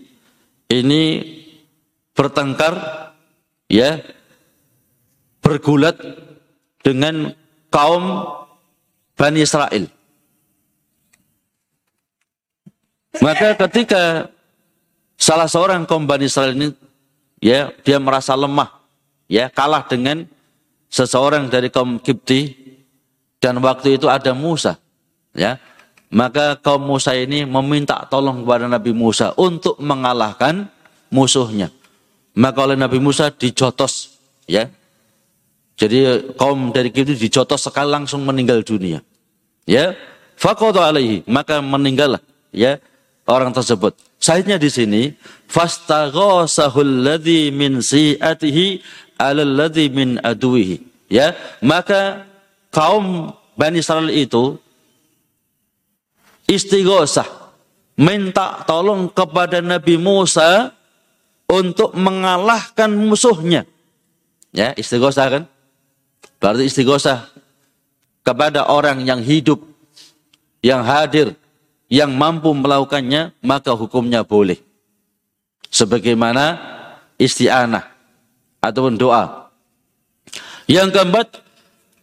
Ini 0.67 1.03
bertengkar, 2.19 2.75
ya, 3.71 4.03
bergulat 5.39 5.95
dengan 6.83 7.31
kaum 7.71 8.27
Bani 9.15 9.39
Israel. 9.39 9.87
Maka 13.23 13.55
ketika 13.55 14.27
salah 15.15 15.47
seorang 15.47 15.87
kaum 15.87 16.11
Bani 16.11 16.27
Israel 16.27 16.59
ini 16.59 16.75
ya 17.45 17.69
dia 17.85 18.01
merasa 18.01 18.33
lemah. 18.33 18.73
Ya 19.29 19.53
kalah 19.53 19.85
dengan 19.85 20.25
seseorang 20.89 21.53
dari 21.53 21.69
kaum 21.69 22.01
Kipti 22.01 22.57
dan 23.37 23.61
waktu 23.61 24.01
itu 24.01 24.09
ada 24.09 24.33
Musa. 24.33 24.81
Ya 25.37 25.61
maka 26.09 26.57
kaum 26.57 26.81
Musa 26.81 27.13
ini 27.13 27.45
meminta 27.45 28.09
tolong 28.09 28.41
kepada 28.41 28.65
Nabi 28.65 28.97
Musa 28.97 29.37
untuk 29.37 29.77
mengalahkan 29.77 30.73
musuhnya. 31.13 31.69
Maka 32.33 32.65
oleh 32.65 32.81
Nabi 32.81 32.97
Musa 32.97 33.29
dijotos. 33.29 34.17
Ya 34.49 34.73
jadi 35.77 36.33
kaum 36.41 36.73
dari 36.73 36.89
Kipti 36.89 37.13
dijotos 37.13 37.69
sekali 37.69 37.93
langsung 37.93 38.25
meninggal 38.25 38.65
dunia. 38.65 39.05
Ya 39.69 39.93
faqadu 40.41 40.81
alaihi 40.81 41.21
maka 41.29 41.61
meninggallah. 41.61 42.25
Ya 42.55 42.81
orang 43.27 43.53
tersebut 43.53 43.97
Sahihnya 44.25 44.57
di 44.57 44.73
sini, 44.73 45.03
fastaghasahul 45.53 47.05
ladzi 47.05 47.53
min 47.53 47.85
si'atihi 47.85 48.81
'alal 49.21 49.53
ladzi 49.53 49.93
min 49.93 50.17
aduwihi. 50.17 50.81
Ya, 51.13 51.37
maka 51.61 52.25
kaum 52.73 53.37
Bani 53.53 53.85
Israel 53.85 54.09
itu 54.09 54.57
istighosah 56.49 57.29
minta 58.01 58.65
tolong 58.65 59.13
kepada 59.13 59.61
Nabi 59.61 60.01
Musa 60.01 60.73
untuk 61.45 61.93
mengalahkan 61.93 62.89
musuhnya. 62.89 63.69
Ya, 64.57 64.73
istighosah 64.73 65.27
kan? 65.29 65.45
Berarti 66.41 66.65
istighosah 66.65 67.29
kepada 68.25 68.73
orang 68.73 69.05
yang 69.05 69.21
hidup, 69.21 69.61
yang 70.65 70.81
hadir, 70.81 71.37
yang 71.89 72.13
mampu 72.17 72.51
melakukannya, 72.53 73.37
maka 73.45 73.73
hukumnya 73.77 74.25
boleh. 74.25 74.61
Sebagaimana 75.69 76.59
isti'anah 77.19 77.85
ataupun 78.63 78.95
doa. 78.97 79.51
Yang 80.65 80.89
keempat, 80.97 81.29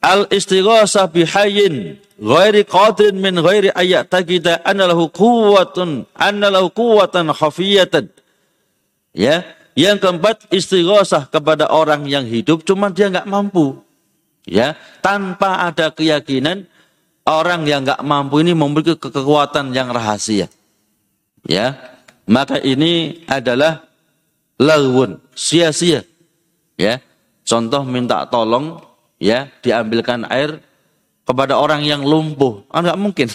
al-istighasah 0.03 1.09
bihayyin 1.09 1.97
ghairi 2.21 2.61
qadrin 2.65 3.17
min 3.17 3.41
ghairi 3.41 3.73
ayat 3.73 4.09
taqida 4.09 4.61
annalahu 4.61 5.09
quwwatun 5.09 6.05
annalahu 6.13 6.69
quwwatan 6.69 7.33
khafiyatan. 7.33 8.13
Ya, 9.11 9.43
yang 9.73 9.97
keempat 9.97 10.47
istighasah 10.53 11.27
kepada 11.31 11.71
orang 11.71 12.05
yang 12.05 12.23
hidup 12.27 12.61
cuma 12.67 12.93
dia 12.93 13.09
nggak 13.09 13.27
mampu. 13.27 13.81
Ya, 14.45 14.73
tanpa 15.05 15.69
ada 15.69 15.93
keyakinan 15.93 16.65
orang 17.25 17.67
yang 17.67 17.85
nggak 17.85 18.01
mampu 18.01 18.41
ini 18.41 18.55
memiliki 18.55 18.97
kekuatan 18.97 19.73
yang 19.75 19.91
rahasia. 19.93 20.49
Ya, 21.45 21.77
maka 22.29 22.61
ini 22.61 23.25
adalah 23.25 23.85
lawun, 24.61 25.17
sia-sia. 25.33 26.05
Ya, 26.77 27.01
contoh 27.45 27.81
minta 27.85 28.25
tolong, 28.29 28.81
ya, 29.17 29.49
diambilkan 29.65 30.25
air 30.29 30.61
kepada 31.25 31.57
orang 31.57 31.81
yang 31.85 32.05
lumpuh, 32.05 32.65
ah, 32.69 32.81
nggak 32.81 32.99
mungkin. 33.01 33.29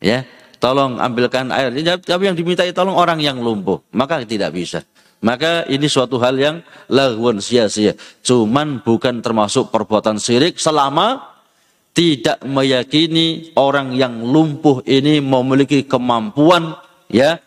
Ya, 0.00 0.24
tolong 0.56 0.96
ambilkan 1.00 1.52
air. 1.52 1.72
Tapi 2.00 2.22
yang 2.28 2.36
dimintai 2.36 2.72
tolong 2.72 2.96
orang 2.96 3.20
yang 3.20 3.40
lumpuh, 3.40 3.84
maka 3.92 4.24
tidak 4.24 4.56
bisa. 4.56 4.84
Maka 5.18 5.66
ini 5.66 5.90
suatu 5.90 6.22
hal 6.22 6.38
yang 6.38 6.56
lawun 6.86 7.42
sia-sia. 7.42 7.98
Cuman 8.22 8.78
bukan 8.86 9.18
termasuk 9.18 9.74
perbuatan 9.74 10.22
syirik 10.22 10.62
selama 10.62 11.37
tidak 11.98 12.38
meyakini 12.46 13.50
orang 13.58 13.90
yang 13.98 14.22
lumpuh 14.22 14.86
ini 14.86 15.18
memiliki 15.18 15.82
kemampuan 15.82 16.78
ya 17.10 17.42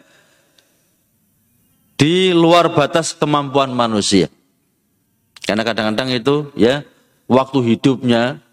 di 1.96 2.36
luar 2.36 2.76
batas 2.76 3.16
kemampuan 3.16 3.72
manusia. 3.72 4.28
Karena 5.40 5.64
kadang-kadang 5.64 6.12
itu 6.12 6.52
ya 6.60 6.84
waktu 7.32 7.64
hidupnya 7.64 8.44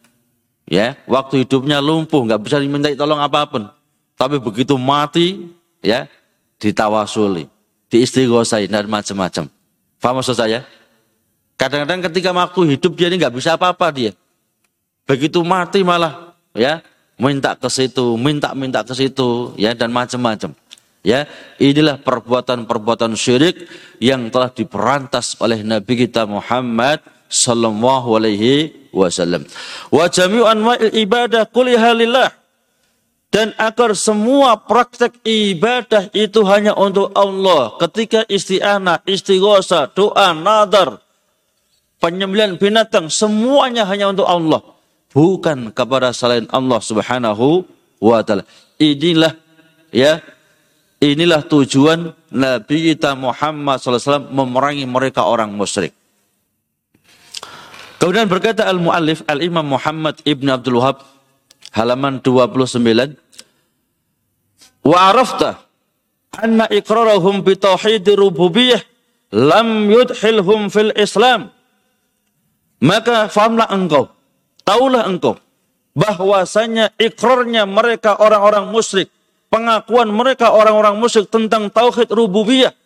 ya 0.70 0.94
waktu 1.10 1.42
hidupnya 1.42 1.82
lumpuh 1.82 2.22
nggak 2.30 2.46
bisa 2.46 2.62
diminta 2.62 2.94
tolong 2.94 3.18
apa 3.18 3.50
pun. 3.50 3.66
Tapi 4.14 4.38
begitu 4.38 4.78
mati 4.78 5.50
ya 5.82 6.06
ditawasuli, 6.62 7.50
diistighosai 7.90 8.70
dan 8.70 8.86
macam-macam. 8.86 9.50
Faham 9.98 10.22
maksud 10.22 10.38
saya? 10.38 10.62
Kadang-kadang 11.58 12.06
ketika 12.06 12.30
waktu 12.30 12.78
hidup 12.78 12.94
dia 12.94 13.10
ini 13.10 13.18
nggak 13.18 13.34
bisa 13.34 13.58
apa-apa 13.58 13.90
dia. 13.90 14.14
Begitu 15.08 15.40
mati 15.40 15.80
malah 15.80 16.36
ya 16.52 16.84
minta 17.16 17.56
ke 17.56 17.66
situ, 17.72 18.20
minta-minta 18.20 18.84
ke 18.84 18.92
situ 18.92 19.56
ya 19.56 19.72
dan 19.72 19.88
macam-macam. 19.88 20.52
Ya, 21.00 21.24
inilah 21.56 21.96
perbuatan-perbuatan 22.04 23.16
syirik 23.16 23.64
yang 24.02 24.28
telah 24.28 24.52
diperantas 24.52 25.38
oleh 25.40 25.64
Nabi 25.64 26.04
kita 26.04 26.28
Muhammad 26.28 27.00
sallallahu 27.32 28.18
alaihi 28.18 28.74
wasallam. 28.92 29.48
Wa 29.88 30.12
jami'u 30.12 30.44
ibadah 30.92 31.48
kuliha 31.48 31.96
lillah. 31.96 32.28
Dan 33.28 33.52
agar 33.60 33.92
semua 33.92 34.56
praktek 34.56 35.20
ibadah 35.24 36.08
itu 36.16 36.40
hanya 36.48 36.72
untuk 36.72 37.12
Allah. 37.12 37.76
Ketika 37.76 38.24
isti'anah, 38.24 39.04
istighosa, 39.04 39.88
doa, 39.92 40.32
nadar, 40.32 41.00
penyembelian 42.00 42.56
binatang, 42.56 43.12
semuanya 43.12 43.84
hanya 43.84 44.08
untuk 44.12 44.24
Allah 44.24 44.77
bukan 45.12 45.72
kepada 45.72 46.12
selain 46.12 46.44
Allah 46.50 46.80
Subhanahu 46.80 47.64
wa 48.02 48.20
taala. 48.24 48.44
Inilah 48.78 49.34
ya 49.90 50.22
inilah 51.02 51.42
tujuan 51.46 52.12
Nabi 52.30 52.94
kita 52.94 53.14
Muhammad 53.18 53.80
SAW 53.82 54.30
memerangi 54.30 54.84
mereka 54.84 55.26
orang 55.26 55.50
musyrik. 55.54 55.94
Kemudian 57.98 58.30
berkata 58.30 58.62
al-muallif 58.70 59.26
al-Imam 59.26 59.66
Muhammad 59.66 60.22
Ibn 60.22 60.46
Abdul 60.54 60.78
Wahab 60.78 61.02
halaman 61.74 62.22
29 62.22 62.78
Wa 64.88 65.12
arafta 65.12 65.60
anna 66.32 66.64
iqrarahum 66.70 67.44
bi 67.44 67.58
tauhid 67.58 68.06
rububiyah 68.08 68.80
lam 69.34 69.90
yudhilhum 69.92 70.72
fil 70.72 70.94
Islam. 70.96 71.52
Maka 72.78 73.26
fahamlah 73.26 73.66
engkau, 73.74 74.06
taulah 74.68 75.08
engkau 75.08 75.40
bahwasanya 75.96 76.92
ikrarnya 77.00 77.64
mereka 77.64 78.20
orang-orang 78.20 78.68
musyrik, 78.68 79.08
pengakuan 79.48 80.12
mereka 80.12 80.52
orang-orang 80.52 81.00
musyrik 81.00 81.32
tentang 81.32 81.72
tauhid 81.72 82.12
rububiyah 82.12 82.76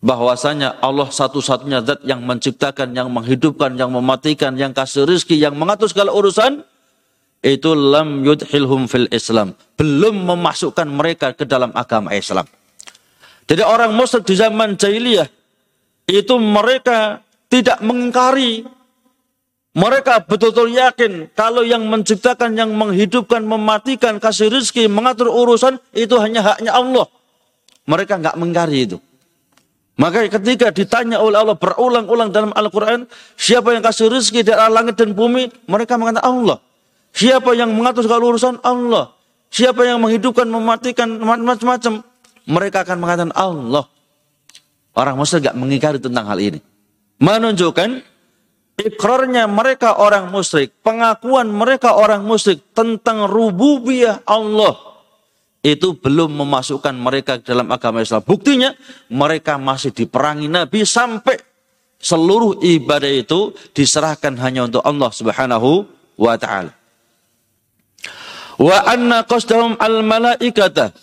bahwasanya 0.00 0.80
Allah 0.80 1.10
satu-satunya 1.12 1.84
zat 1.84 2.00
yang 2.08 2.24
menciptakan, 2.24 2.96
yang 2.96 3.12
menghidupkan, 3.12 3.76
yang 3.76 3.92
mematikan, 3.92 4.56
yang 4.56 4.72
kasih 4.72 5.04
rizki, 5.04 5.36
yang 5.36 5.52
mengatur 5.58 5.92
segala 5.92 6.14
urusan, 6.16 6.64
itu 7.44 7.70
lam 7.76 8.24
yudhilhum 8.24 8.88
fil 8.88 9.08
Islam. 9.12 9.52
Belum 9.76 10.16
memasukkan 10.24 10.88
mereka 10.88 11.36
ke 11.36 11.44
dalam 11.44 11.68
agama 11.76 12.16
Islam. 12.16 12.48
Jadi 13.44 13.60
orang 13.60 13.92
musyrik 13.92 14.24
di 14.24 14.34
zaman 14.38 14.78
jahiliyah 14.78 15.28
itu 16.08 16.34
mereka 16.40 17.20
tidak 17.50 17.82
mengingkari 17.82 18.64
mereka 19.70 20.18
betul-betul 20.18 20.74
yakin 20.74 21.30
kalau 21.30 21.62
yang 21.62 21.86
menciptakan, 21.86 22.58
yang 22.58 22.74
menghidupkan, 22.74 23.38
mematikan, 23.46 24.18
kasih 24.18 24.50
rizki, 24.50 24.90
mengatur 24.90 25.30
urusan 25.30 25.78
itu 25.94 26.18
hanya 26.18 26.42
haknya 26.42 26.74
Allah. 26.74 27.06
Mereka 27.86 28.18
nggak 28.18 28.34
mengingkari 28.34 28.90
itu. 28.90 28.98
Maka 29.94 30.26
ketika 30.26 30.72
ditanya 30.74 31.22
oleh 31.22 31.38
Allah 31.38 31.54
berulang-ulang 31.54 32.34
dalam 32.34 32.50
Al-Quran, 32.56 33.06
siapa 33.36 33.70
yang 33.76 33.84
kasih 33.84 34.10
rizki 34.10 34.42
dari 34.42 34.58
langit 34.72 34.96
dan 34.98 35.14
bumi, 35.14 35.52
mereka 35.70 36.00
mengatakan 36.00 36.26
Allah. 36.26 36.58
Siapa 37.14 37.54
yang 37.54 37.70
mengatur 37.70 38.06
segala 38.06 38.22
urusan? 38.26 38.58
Allah. 38.64 39.14
Siapa 39.50 39.82
yang 39.82 40.00
menghidupkan, 40.02 40.46
mematikan, 40.46 41.20
macam-macam, 41.20 42.06
mereka 42.48 42.82
akan 42.86 42.96
mengatakan 43.02 43.32
Allah. 43.38 43.84
Orang 44.94 45.14
musyrik 45.18 45.46
tidak 45.46 45.58
mengingkari 45.58 45.98
tentang 46.02 46.26
hal 46.26 46.38
ini. 46.38 46.58
Menunjukkan 47.20 48.09
ikrarnya 48.80 49.44
mereka 49.44 50.00
orang 50.00 50.32
musyrik, 50.32 50.72
pengakuan 50.80 51.52
mereka 51.52 51.96
orang 51.96 52.24
musyrik 52.24 52.64
tentang 52.72 53.28
rububiyah 53.28 54.24
Allah 54.24 54.90
itu 55.60 55.92
belum 55.92 56.40
memasukkan 56.40 56.96
mereka 56.96 57.36
ke 57.36 57.52
dalam 57.52 57.68
agama 57.68 58.00
Islam. 58.00 58.24
Buktinya 58.24 58.72
mereka 59.12 59.60
masih 59.60 59.92
diperangi 59.92 60.48
Nabi 60.48 60.88
sampai 60.88 61.36
seluruh 62.00 62.64
ibadah 62.64 63.12
itu 63.12 63.52
diserahkan 63.76 64.40
hanya 64.40 64.64
untuk 64.64 64.80
Allah 64.80 65.12
Subhanahu 65.12 65.84
wa 66.16 66.34
taala. 66.40 66.72
Wa 68.56 68.88
anna 68.88 69.24
qasdahum 69.24 69.76
al 69.76 70.00
malaikata 70.00 70.96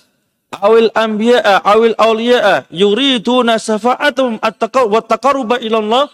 awil 0.61 0.89
anbiya'a 0.93 1.61
awil 1.61 1.93
awliya'a 1.97 2.69
yuriduna 2.73 3.61
safa'atum 3.61 4.41
at-taqarrub 4.41 4.93
wa 4.93 5.01
taqarruba 5.05 5.55
ila 5.61 5.77
Allah 5.81 6.05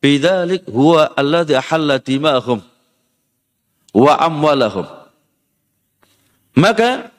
bidzalik 0.00 0.64
huwa 0.66 1.12
alladhi 1.14 1.54
ahalla 1.54 2.00
dimahum 2.00 2.64
wa 3.92 4.12
amwalahum. 4.16 4.86
Maka 6.56 7.12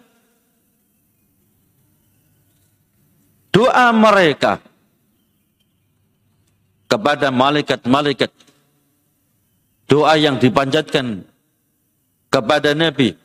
doa 3.54 3.88
mereka 3.96 4.60
kepada 6.92 7.32
malaikat-malaikat 7.32 8.32
doa 9.88 10.14
yang 10.20 10.36
dipanjatkan 10.36 11.24
kepada 12.28 12.76
Nabi 12.76 13.16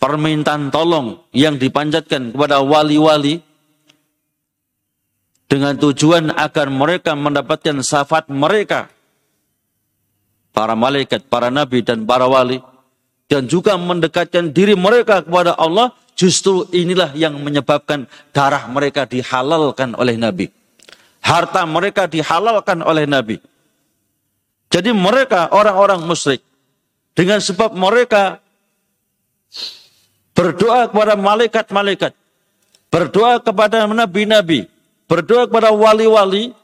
permintaan 0.00 0.72
tolong 0.72 1.24
yang 1.32 1.56
dipanjatkan 1.56 2.32
kepada 2.32 2.60
wali-wali 2.64 3.40
dengan 5.50 5.74
tujuan 5.74 6.30
agar 6.38 6.70
mereka 6.70 7.18
mendapatkan 7.18 7.82
syafaat 7.82 8.30
mereka 8.30 8.86
para 10.54 10.78
malaikat, 10.78 11.26
para 11.26 11.50
nabi 11.50 11.82
dan 11.82 12.06
para 12.06 12.30
wali 12.30 12.62
dan 13.26 13.50
juga 13.50 13.74
mendekatkan 13.74 14.54
diri 14.54 14.78
mereka 14.78 15.26
kepada 15.26 15.58
Allah 15.58 15.90
Justru 16.20 16.68
inilah 16.76 17.16
yang 17.16 17.40
menyebabkan 17.40 18.04
darah 18.28 18.68
mereka 18.68 19.08
dihalalkan 19.08 19.96
oleh 19.96 20.20
Nabi. 20.20 20.52
Harta 21.24 21.64
mereka 21.64 22.04
dihalalkan 22.04 22.84
oleh 22.84 23.08
Nabi. 23.08 23.40
Jadi 24.68 24.92
mereka 24.92 25.48
orang-orang 25.48 26.04
musyrik 26.04 26.44
dengan 27.16 27.40
sebab 27.40 27.72
mereka 27.72 28.36
berdoa 30.36 30.92
kepada 30.92 31.16
malaikat-malaikat, 31.16 32.12
berdoa 32.92 33.40
kepada 33.40 33.88
nabi-nabi, 33.88 34.68
berdoa 35.10 35.50
kepada 35.50 35.74
wali-wali 35.74 36.54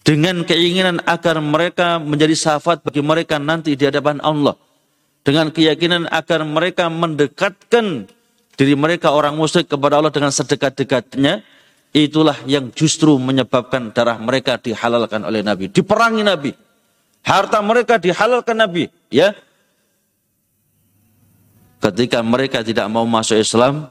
dengan 0.00 0.40
keinginan 0.48 1.04
agar 1.04 1.36
mereka 1.44 2.00
menjadi 2.00 2.32
syafaat 2.32 2.80
bagi 2.80 3.04
mereka 3.04 3.36
nanti 3.36 3.76
di 3.76 3.84
hadapan 3.84 4.16
Allah 4.24 4.56
dengan 5.20 5.52
keyakinan 5.52 6.08
agar 6.08 6.40
mereka 6.44 6.88
mendekatkan 6.88 8.08
diri 8.54 8.74
mereka 8.78 9.10
orang 9.12 9.34
musyrik 9.34 9.66
kepada 9.66 9.98
Allah 9.98 10.14
dengan 10.14 10.30
sedekat-dekatnya, 10.30 11.42
itulah 11.90 12.38
yang 12.46 12.70
justru 12.70 13.18
menyebabkan 13.18 13.90
darah 13.90 14.20
mereka 14.20 14.60
dihalalkan 14.60 15.24
oleh 15.26 15.42
Nabi, 15.42 15.68
diperangi 15.72 16.22
Nabi. 16.22 16.52
Harta 17.24 17.64
mereka 17.64 17.96
dihalalkan 17.96 18.56
Nabi, 18.60 18.92
ya. 19.08 19.32
Ketika 21.80 22.20
mereka 22.20 22.60
tidak 22.60 22.84
mau 22.92 23.08
masuk 23.08 23.40
Islam, 23.40 23.88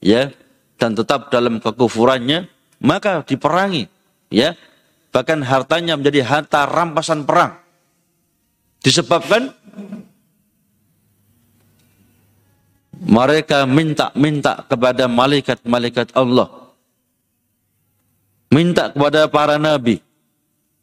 ya, 0.00 0.32
dan 0.82 0.98
tetap 0.98 1.30
dalam 1.30 1.62
kekufurannya, 1.62 2.50
maka 2.82 3.22
diperangi, 3.22 3.86
ya. 4.34 4.58
Bahkan 5.14 5.46
hartanya 5.46 5.94
menjadi 5.94 6.26
harta 6.26 6.66
rampasan 6.66 7.22
perang. 7.22 7.54
Disebabkan 8.82 9.54
mereka 12.98 13.62
minta-minta 13.62 14.66
kepada 14.66 15.06
malaikat-malaikat 15.06 16.18
Allah. 16.18 16.50
Minta 18.50 18.90
kepada 18.90 19.30
para 19.30 19.62
nabi. 19.62 20.02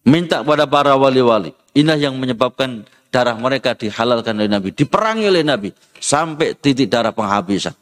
Minta 0.08 0.40
kepada 0.40 0.64
para 0.64 0.96
wali-wali. 0.96 1.52
Inilah 1.76 2.00
yang 2.00 2.16
menyebabkan 2.16 2.88
darah 3.12 3.36
mereka 3.36 3.76
dihalalkan 3.76 4.38
oleh 4.40 4.50
Nabi. 4.50 4.70
Diperangi 4.74 5.26
oleh 5.28 5.44
Nabi. 5.46 5.70
Sampai 6.00 6.56
titik 6.58 6.90
darah 6.90 7.14
penghabisan. 7.14 7.76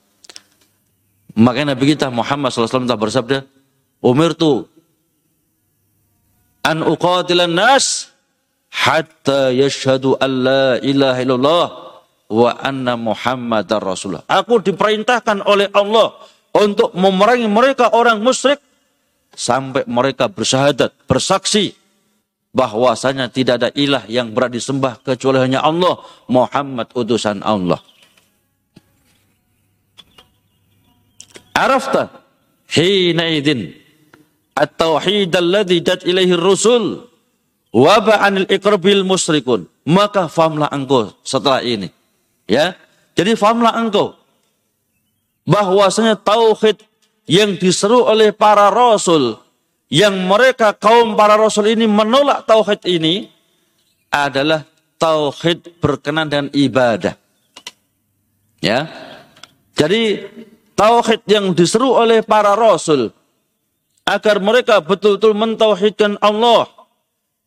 Maka 1.38 1.62
Nabi 1.62 1.94
kita 1.94 2.10
Muhammad 2.10 2.50
SAW 2.50 2.90
telah 2.90 2.98
bersabda, 2.98 3.46
Umir 4.02 4.34
tu 4.34 4.66
an 6.66 6.82
uqatilan 6.82 7.54
nas 7.54 8.10
hatta 8.74 9.54
yashhadu 9.54 10.18
an 10.18 10.32
la 10.44 10.66
ilaha 10.82 11.20
illallah 11.22 11.66
wa 12.34 12.52
anna 12.58 12.98
Muhammadar 12.98 13.82
Rasulullah. 13.82 14.26
Aku 14.26 14.60
diperintahkan 14.60 15.46
oleh 15.46 15.70
Allah 15.72 16.18
untuk 16.58 16.98
memerangi 16.98 17.48
mereka 17.48 17.94
orang 17.94 18.20
musyrik 18.20 18.60
sampai 19.38 19.86
mereka 19.86 20.28
bersyahadat, 20.28 20.94
bersaksi 21.06 21.78
bahwasanya 22.50 23.30
tidak 23.30 23.62
ada 23.62 23.70
ilah 23.78 24.04
yang 24.10 24.34
berat 24.34 24.58
disembah 24.58 24.98
kecuali 25.06 25.38
hanya 25.38 25.62
Allah, 25.62 26.02
Muhammad 26.26 26.90
utusan 26.98 27.46
Allah. 27.46 27.78
Arafta 31.58 32.14
hina 32.70 33.26
idin 33.34 33.74
at-tauhid 34.54 35.34
alladhi 35.34 35.82
dat 35.82 36.06
ilaihi 36.06 36.38
rusul 36.38 37.10
wa 37.74 37.96
ba'anil 37.98 38.46
iqrabil 38.46 39.02
musyrikun. 39.02 39.66
Maka 39.88 40.30
famlah 40.30 40.70
engkau 40.70 41.16
setelah 41.26 41.64
ini 41.64 41.90
Ya. 42.48 42.80
Jadi 43.18 43.36
fahamlah 43.36 43.76
engkau 43.76 44.16
bahwasanya 45.44 46.16
tauhid 46.16 46.80
yang 47.28 47.60
diseru 47.60 48.08
oleh 48.08 48.32
para 48.32 48.72
rasul 48.72 49.36
yang 49.92 50.16
mereka 50.28 50.72
kaum 50.72 51.16
para 51.20 51.36
rasul 51.36 51.68
ini 51.68 51.88
menolak 51.88 52.48
tauhid 52.48 52.88
ini 52.88 53.28
adalah 54.08 54.64
tauhid 54.96 55.82
berkenan 55.84 56.32
dengan 56.32 56.48
ibadah. 56.56 57.20
Ya. 58.64 58.88
Jadi 59.76 60.24
tauhid 60.78 61.26
yang 61.26 61.52
diseru 61.58 61.98
oleh 61.98 62.22
para 62.22 62.54
rasul 62.54 63.10
agar 64.08 64.40
mereka 64.40 64.80
betul-betul 64.80 65.34
mentauhidkan 65.36 66.16
Allah 66.22 66.70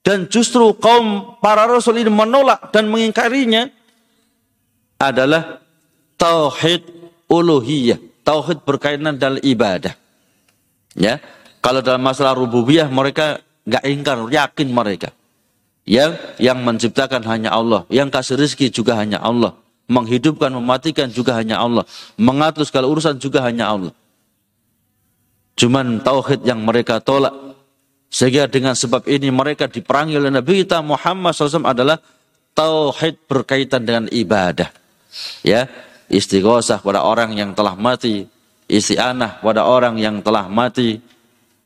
dan 0.04 0.26
justru 0.26 0.74
kaum 0.76 1.38
para 1.38 1.64
rasul 1.64 1.96
ini 2.02 2.10
menolak 2.10 2.74
dan 2.74 2.90
mengingkarinya 2.90 3.70
adalah 5.00 5.60
tauhid 6.20 6.84
uluhiyah, 7.28 8.00
tauhid 8.26 8.64
berkaitan 8.64 9.16
dengan 9.16 9.40
ibadah. 9.40 9.94
Ya. 10.98 11.22
Kalau 11.60 11.84
dalam 11.84 12.00
masalah 12.00 12.32
rububiyah 12.32 12.88
mereka 12.88 13.44
nggak 13.68 13.84
ingkar, 13.84 14.18
yakin 14.32 14.68
mereka. 14.72 15.12
Yang 15.84 16.16
yang 16.40 16.60
menciptakan 16.64 17.24
hanya 17.28 17.52
Allah, 17.52 17.84
yang 17.92 18.08
kasih 18.08 18.40
rezeki 18.40 18.72
juga 18.72 18.96
hanya 18.96 19.20
Allah, 19.20 19.56
menghidupkan, 19.90 20.54
mematikan 20.54 21.10
juga 21.10 21.34
hanya 21.34 21.58
Allah, 21.58 21.82
mengatur 22.14 22.62
segala 22.62 22.86
urusan 22.86 23.18
juga 23.18 23.42
hanya 23.42 23.74
Allah. 23.74 23.92
Cuman 25.58 26.00
tauhid 26.00 26.46
yang 26.46 26.62
mereka 26.62 27.02
tolak. 27.02 27.34
Sehingga 28.10 28.50
dengan 28.50 28.74
sebab 28.74 29.06
ini 29.06 29.30
mereka 29.30 29.70
diperangi 29.70 30.18
oleh 30.18 30.34
Nabi 30.34 30.66
kita 30.66 30.82
Muhammad 30.82 31.30
SAW 31.30 31.62
adalah 31.62 31.94
tauhid 32.58 33.22
berkaitan 33.30 33.86
dengan 33.86 34.10
ibadah. 34.10 34.66
Ya, 35.46 35.70
istighosah 36.10 36.82
pada 36.82 37.06
orang 37.06 37.38
yang 37.38 37.54
telah 37.54 37.78
mati, 37.78 38.26
isti'anah 38.66 39.38
pada 39.38 39.62
orang 39.62 39.94
yang 39.94 40.18
telah 40.26 40.50
mati, 40.50 40.98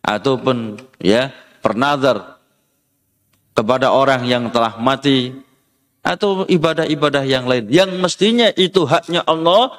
ataupun 0.04 0.76
ya 1.00 1.32
pernadar 1.64 2.36
kepada 3.56 3.88
orang 3.88 4.28
yang 4.28 4.52
telah 4.52 4.76
mati, 4.76 5.32
atau 6.04 6.44
ibadah-ibadah 6.44 7.24
yang 7.24 7.48
lain 7.48 7.72
yang 7.72 7.88
mestinya 7.96 8.52
itu 8.52 8.84
haknya 8.84 9.24
Allah 9.24 9.72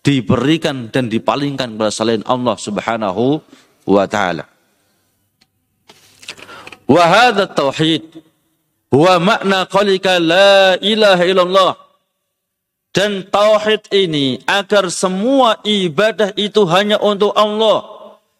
diberikan 0.00 0.88
dan 0.88 1.12
dipalingkan 1.12 1.76
kepada 1.76 1.92
selain 1.92 2.24
Allah 2.24 2.56
Subhanahu 2.56 3.38
wa 3.86 4.04
taala. 4.08 4.48
Wa 6.88 7.04
hadha 7.04 7.46
tauhid 7.46 8.24
huwa 8.88 9.20
makna 9.20 9.68
qalika 9.68 10.16
la 10.16 10.80
ilaha 10.80 11.22
illallah 11.28 11.72
dan 12.92 13.24
tauhid 13.28 13.88
ini 13.92 14.40
agar 14.44 14.88
semua 14.92 15.60
ibadah 15.64 16.32
itu 16.36 16.64
hanya 16.68 17.00
untuk 17.00 17.32
Allah. 17.36 17.88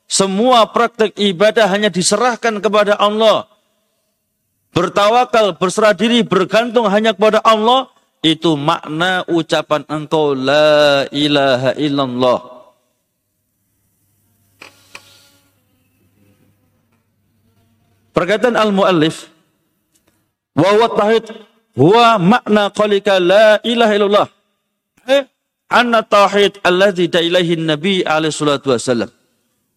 Semua 0.05 0.69
praktek 0.69 1.17
ibadah 1.17 1.65
hanya 1.73 1.89
diserahkan 1.89 2.61
kepada 2.61 3.01
Allah. 3.01 3.49
Bertawakal, 4.73 5.61
berserah 5.61 5.93
diri, 5.93 6.25
bergantung 6.25 6.89
hanya 6.89 7.13
kepada 7.13 7.45
Allah. 7.45 7.93
Itu 8.23 8.55
makna 8.55 9.27
ucapan 9.27 9.83
engkau 9.91 10.33
la 10.33 11.05
ilaha 11.11 11.75
illallah. 11.75 12.39
Perkataan 18.13 18.55
al-muallif 18.55 19.33
wa 20.53 20.69
huwa 20.69 20.89
tauhid 20.93 21.25
huwa 21.77 22.21
makna 22.21 22.69
qalika 22.71 23.17
la 23.17 23.57
ilaha 23.65 23.93
illallah 23.97 24.27
anna 25.73 26.05
tauhid 26.05 26.61
alladhi 26.61 27.09
da 27.09 27.25
ilaihi 27.25 27.57
nabi 27.57 28.05
alaihi 28.05 28.37
salatu 28.37 28.77
wasallam 28.77 29.09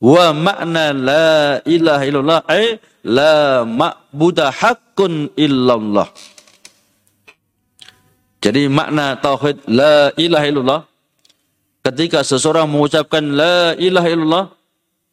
wa 0.06 0.26
makna 0.38 0.94
la 0.94 1.58
ilaha 1.65 2.04
illallah 2.06 2.39
ay 2.46 2.78
la 3.02 3.65
ma'buda 3.65 4.54
haqqun 4.54 5.34
illallah. 5.34 6.06
Jadi 8.46 8.70
makna 8.70 9.18
tauhid 9.18 9.65
la 9.65 10.13
ilaha 10.13 10.46
illallah 10.46 10.82
ketika 11.82 12.22
seseorang 12.22 12.70
mengucapkan 12.70 13.26
la 13.26 13.74
ilaha 13.82 14.08
illallah 14.13 14.46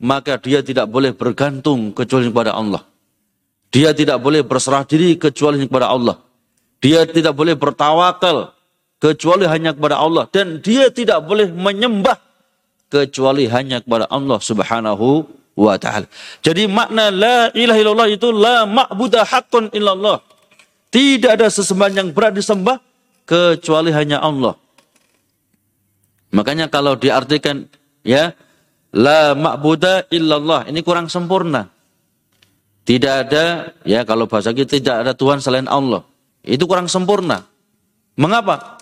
maka 0.04 0.36
dia 0.36 0.60
tidak 0.60 0.92
boleh 0.92 1.16
bergantung 1.16 1.96
kecuali 1.96 2.28
kepada 2.28 2.52
Allah. 2.52 2.84
Dia 3.72 3.96
tidak 3.96 4.20
boleh 4.20 4.44
berserah 4.44 4.84
diri 4.84 5.16
kecuali 5.16 5.64
kepada 5.64 5.88
Allah. 5.88 6.20
Dia 6.84 7.08
tidak 7.08 7.32
boleh 7.32 7.56
bertawakal 7.56 8.52
kecuali 9.00 9.48
hanya 9.48 9.72
kepada 9.72 9.96
Allah. 9.96 10.28
Dan 10.28 10.60
dia 10.60 10.92
tidak 10.92 11.24
boleh 11.24 11.48
menyembah 11.48 12.20
kecuali 12.92 13.48
hanya 13.48 13.80
kepada 13.80 14.04
Allah 14.12 14.36
Subhanahu 14.36 15.24
wa 15.56 15.80
taala. 15.80 16.04
Jadi 16.44 16.68
makna 16.68 17.08
la 17.08 17.48
ilaha 17.56 17.78
illallah 17.80 18.08
itu 18.12 18.28
la 18.28 18.68
ma'budu 18.68 19.16
haqqun 19.16 19.72
illallah. 19.72 20.20
Tidak 20.92 21.32
ada 21.32 21.48
sesembahan 21.48 22.04
yang 22.04 22.08
berat 22.12 22.36
disembah 22.36 22.76
kecuali 23.24 23.88
hanya 23.96 24.20
Allah. 24.20 24.52
Makanya 26.36 26.68
kalau 26.68 27.00
diartikan 27.00 27.64
ya 28.04 28.36
la 28.92 29.32
ma'budu 29.32 30.12
illallah 30.12 30.68
ini 30.68 30.84
kurang 30.84 31.08
sempurna. 31.08 31.72
Tidak 32.84 33.14
ada 33.24 33.72
ya 33.88 34.04
kalau 34.04 34.28
bahasa 34.28 34.52
kita 34.52 34.76
tidak 34.76 34.96
ada 35.08 35.12
Tuhan 35.16 35.40
selain 35.40 35.64
Allah. 35.64 36.04
Itu 36.44 36.68
kurang 36.68 36.92
sempurna. 36.92 37.48
Mengapa? 38.20 38.76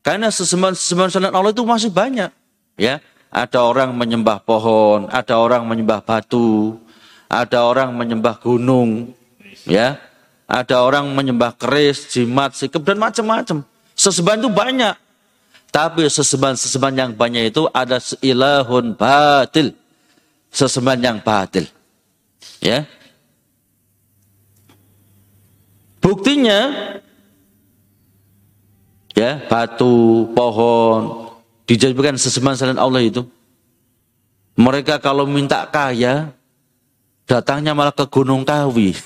Karena 0.00 0.32
sesembahan-sesembahan 0.32 1.10
selain 1.12 1.34
Allah 1.36 1.52
itu 1.52 1.60
masih 1.60 1.92
banyak. 1.92 2.32
Ya, 2.80 3.04
ada 3.30 3.62
orang 3.62 3.94
menyembah 3.94 4.42
pohon, 4.42 5.06
ada 5.06 5.38
orang 5.38 5.62
menyembah 5.62 6.02
batu, 6.02 6.82
ada 7.30 7.62
orang 7.62 7.94
menyembah 7.94 8.42
gunung, 8.42 9.14
ya, 9.62 10.02
ada 10.50 10.82
orang 10.82 11.06
menyembah 11.14 11.54
keris, 11.54 12.10
jimat, 12.10 12.58
sikap 12.58 12.82
dan 12.82 12.98
macam-macam. 12.98 13.62
Sesembahan 13.94 14.42
itu 14.42 14.50
banyak. 14.50 14.94
Tapi 15.70 16.10
sesembahan-sesembahan 16.10 16.96
yang 16.98 17.12
banyak 17.14 17.54
itu 17.54 17.70
ada 17.70 18.02
ilahun 18.18 18.98
batil. 18.98 19.70
Sesembahan 20.50 20.98
yang 20.98 21.18
batil. 21.22 21.70
Ya. 22.58 22.90
Buktinya 26.02 26.90
ya 29.14 29.38
batu, 29.46 30.26
pohon 30.34 31.19
dijadikan 31.70 32.18
sesembahan 32.18 32.58
selain 32.58 32.82
Allah 32.82 32.98
itu. 33.06 33.22
Mereka 34.58 34.98
kalau 34.98 35.22
minta 35.22 35.62
kaya 35.70 36.34
datangnya 37.30 37.78
malah 37.78 37.94
ke 37.94 38.02
Gunung 38.10 38.42
Kawi. 38.42 38.98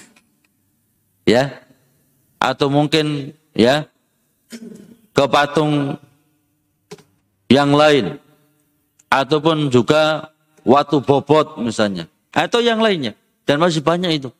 Ya. 1.28 1.60
Atau 2.40 2.72
mungkin 2.72 3.36
ya 3.52 3.84
ke 5.12 5.24
patung 5.28 6.00
yang 7.52 7.76
lain. 7.76 8.16
Ataupun 9.12 9.68
juga 9.68 10.32
watu 10.64 11.04
bobot 11.04 11.60
misalnya. 11.60 12.08
Atau 12.32 12.64
yang 12.64 12.80
lainnya. 12.80 13.12
Dan 13.44 13.60
masih 13.60 13.84
banyak 13.84 14.24
itu. 14.24 14.32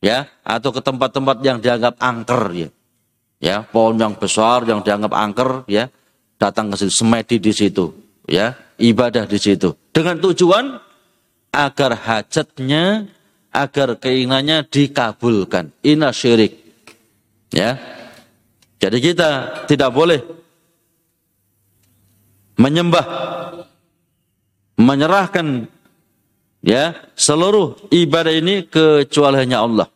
Ya. 0.00 0.32
Atau 0.40 0.72
ke 0.72 0.80
tempat-tempat 0.80 1.44
yang 1.44 1.60
dianggap 1.60 2.00
angker 2.00 2.42
ya. 2.56 2.68
Ya 3.38 3.62
pohon 3.62 3.94
yang 4.00 4.18
besar 4.18 4.66
yang 4.66 4.82
dianggap 4.82 5.14
angker 5.14 5.62
ya 5.70 5.92
datang 6.38 6.70
ke 6.72 6.78
situ 6.78 6.94
semedi 6.94 7.36
di 7.42 7.52
situ 7.52 7.90
ya 8.30 8.54
ibadah 8.78 9.26
di 9.26 9.36
situ. 9.36 9.74
Dengan 9.90 10.22
tujuan 10.22 10.78
agar 11.50 11.98
hajatnya 11.98 13.10
agar 13.50 13.98
keinginannya 13.98 14.62
dikabulkan. 14.70 15.74
Ina 15.82 16.14
syirik 16.14 16.54
ya. 17.50 17.76
Jadi 18.78 18.98
kita 19.02 19.30
tidak 19.66 19.90
boleh 19.90 20.22
menyembah 22.54 23.06
menyerahkan 24.78 25.66
ya 26.62 26.94
seluruh 27.18 27.90
ibadah 27.90 28.30
ini 28.30 28.62
kecuali 28.70 29.42
hanya 29.42 29.66
Allah 29.66 29.88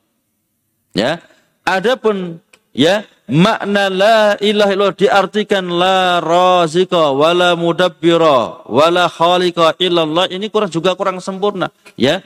ya. 0.99 1.23
Adapun 1.63 2.43
ya 2.73 3.05
makna 3.29 3.89
la 3.89 4.19
ilaha 4.41 4.71
illallah 4.73 4.99
diartikan 4.99 5.65
la 5.69 6.21
razika 6.21 7.13
wala 7.13 7.55
mudabbira 7.57 8.67
wala 8.69 9.09
khaliqa 9.09 9.79
illallah. 9.79 10.29
Ini 10.29 10.49
kurang 10.53 10.73
juga 10.73 10.93
kurang 10.99 11.21
sempurna. 11.23 11.71
Ya 11.95 12.21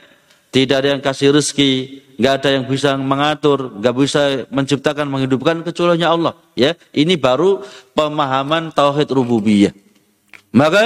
tidak 0.50 0.82
ada 0.82 0.88
yang 0.96 1.02
kasih 1.04 1.36
rezeki 1.36 2.02
nggak 2.16 2.32
ada 2.40 2.48
yang 2.56 2.64
bisa 2.64 2.96
mengatur 2.96 3.76
nggak 3.76 3.94
bisa 3.94 4.22
menciptakan 4.48 5.06
menghidupkan 5.06 5.60
kecuali 5.60 6.00
Allah. 6.00 6.32
Ya 6.56 6.74
ini 6.96 7.20
baru 7.20 7.60
pemahaman 7.92 8.72
tauhid 8.72 9.12
rububiyah. 9.12 9.76
Maka 10.56 10.84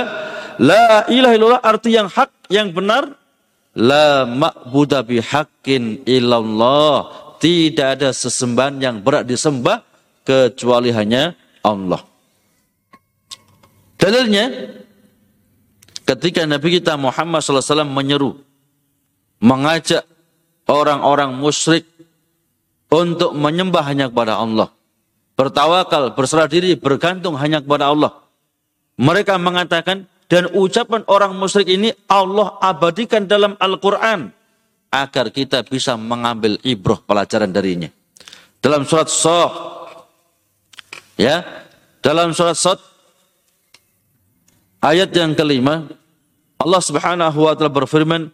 la 0.59 1.07
ilaha 1.07 1.35
illallah 1.39 1.63
arti 1.63 1.95
yang 1.95 2.11
hak 2.11 2.51
yang 2.51 2.75
benar 2.75 3.15
la 3.79 4.27
ma'budu 4.27 4.99
bihaqqin 5.07 6.03
illallah 6.03 7.30
tidak 7.41 7.99
ada 7.99 8.09
sesembahan 8.13 8.77
yang 8.79 8.97
berat 9.01 9.25
disembah 9.25 9.81
kecuali 10.23 10.93
hanya 10.93 11.33
Allah. 11.65 12.05
Dalilnya 13.97 14.77
ketika 16.05 16.45
Nabi 16.45 16.81
kita 16.81 17.01
Muhammad 17.01 17.41
SAW 17.41 17.89
menyeru 17.89 18.37
mengajak 19.41 20.05
orang-orang 20.69 21.33
musyrik 21.33 21.89
untuk 22.93 23.33
menyembah 23.33 23.85
hanya 23.89 24.13
kepada 24.13 24.37
Allah. 24.37 24.69
Bertawakal, 25.35 26.13
berserah 26.13 26.45
diri, 26.45 26.77
bergantung 26.77 27.41
hanya 27.41 27.65
kepada 27.65 27.89
Allah. 27.89 28.21
Mereka 29.01 29.41
mengatakan 29.41 30.05
dan 30.29 30.53
ucapan 30.53 31.01
orang 31.09 31.33
musyrik 31.33 31.73
ini 31.73 31.97
Allah 32.05 32.61
abadikan 32.61 33.25
dalam 33.25 33.57
Al-Quran 33.57 34.37
agar 34.91 35.31
kita 35.31 35.63
bisa 35.63 35.95
mengambil 35.95 36.59
ibroh 36.67 36.99
pelajaran 37.03 37.51
darinya. 37.51 37.89
Dalam 38.61 38.85
surat 38.85 39.09
Soh, 39.09 39.51
ya, 41.17 41.41
dalam 42.03 42.35
surat 42.35 42.59
Soh, 42.59 42.77
ayat 44.83 45.15
yang 45.15 45.33
kelima, 45.33 45.89
Allah 46.61 46.83
Subhanahu 46.83 47.39
wa 47.47 47.55
taala 47.57 47.73
berfirman, 47.73 48.29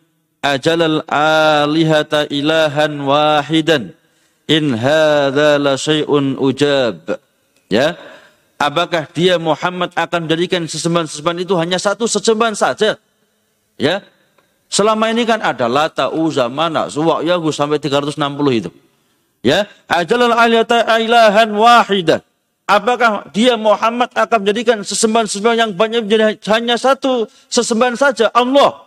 ajalal 0.47 1.03
alihata 1.11 2.27
ilahan 2.31 2.99
wahidan 3.03 3.95
in 4.47 4.75
hadza 4.79 5.59
la 5.59 5.75
syai'un 5.75 6.39
ujab 6.39 7.19
ya 7.67 7.99
apakah 8.57 9.11
dia 9.11 9.37
Muhammad 9.43 9.91
akan 9.99 10.31
menjadikan 10.31 10.63
sesembahan-sesembahan 10.65 11.41
itu 11.43 11.55
hanya 11.59 11.79
satu 11.83 12.07
sesembahan 12.07 12.55
saja 12.55 12.95
ya 13.75 14.01
selama 14.67 15.11
ini 15.13 15.23
kan 15.27 15.43
ada 15.43 15.67
lata 15.71 16.11
uza 16.11 16.51
mana 16.51 16.91
suwa 16.91 17.23
yahu 17.23 17.51
sampai 17.55 17.79
360 17.79 18.19
itu 18.55 18.71
ya 19.45 19.67
ajalal 19.87 20.35
alihata 20.35 20.83
ilahan 20.99 21.51
wahidan 21.55 22.21
apakah 22.67 23.31
dia 23.31 23.55
Muhammad 23.55 24.11
akan 24.13 24.39
menjadikan 24.43 24.79
sesembahan-sesembahan 24.83 25.59
yang 25.59 25.73
banyak 25.73 26.03
menjadi 26.07 26.25
hanya 26.51 26.75
satu 26.75 27.31
sesembahan 27.51 27.95
saja 27.95 28.31
Allah 28.35 28.87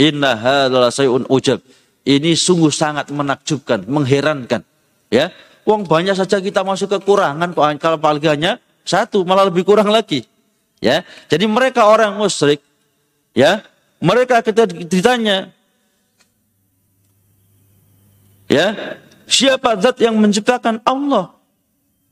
Inna 0.00 0.32
hadzal 0.32 0.88
sayun 0.88 1.22
ujab. 1.28 1.60
Ini 2.00 2.32
sungguh 2.32 2.72
sangat 2.72 3.12
menakjubkan, 3.12 3.84
mengherankan. 3.84 4.64
Ya, 5.12 5.28
uang 5.68 5.84
banyak 5.84 6.16
saja 6.16 6.40
kita 6.40 6.64
masuk 6.64 6.96
kekurangan 6.96 7.52
kok 7.52 7.64
kalau 7.76 8.00
apalagi 8.00 8.32
hanya 8.32 8.56
satu 8.88 9.28
malah 9.28 9.52
lebih 9.52 9.68
kurang 9.68 9.92
lagi. 9.92 10.24
Ya, 10.80 11.04
jadi 11.28 11.44
mereka 11.44 11.84
orang 11.84 12.16
musyrik, 12.16 12.64
ya, 13.36 13.60
mereka 14.00 14.40
kita 14.40 14.64
ditanya, 14.66 15.52
ya, 18.48 18.96
siapa 19.28 19.76
zat 19.76 20.00
yang 20.00 20.16
menciptakan 20.16 20.80
Allah, 20.82 21.36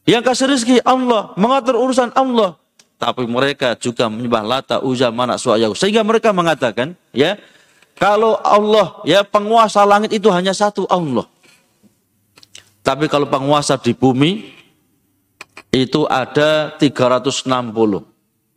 yang 0.05 0.20
kasih 0.20 0.53
rezeki 0.53 0.85
Allah, 0.85 1.33
mengatur 1.35 1.81
urusan 1.81 2.12
Allah. 2.12 2.61
Tapi 2.98 3.24
mereka 3.31 3.79
juga 3.79 4.11
menyembah 4.11 4.42
Lata, 4.42 4.77
Uza, 4.83 5.09
Mana, 5.14 5.38
Su'ayahu. 5.38 5.72
Sehingga 5.79 6.03
mereka 6.03 6.35
mengatakan, 6.35 6.98
ya, 7.14 7.38
kalau 7.94 8.38
Allah 8.42 8.98
ya 9.07 9.22
penguasa 9.22 9.87
langit 9.87 10.14
itu 10.14 10.27
hanya 10.35 10.51
satu 10.51 10.87
Allah. 10.90 11.27
Tapi 12.83 13.07
kalau 13.07 13.31
penguasa 13.31 13.79
di 13.79 13.94
bumi 13.94 14.51
itu 15.70 16.07
ada 16.11 16.74
360. 16.74 17.46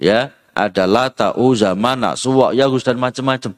Ya, 0.02 0.34
ada 0.52 0.84
Lata, 0.88 1.34
Uza, 1.36 1.74
Mana, 1.74 2.16
Suwa, 2.20 2.52
Yagus 2.52 2.84
dan 2.84 3.00
macam-macam. 3.00 3.56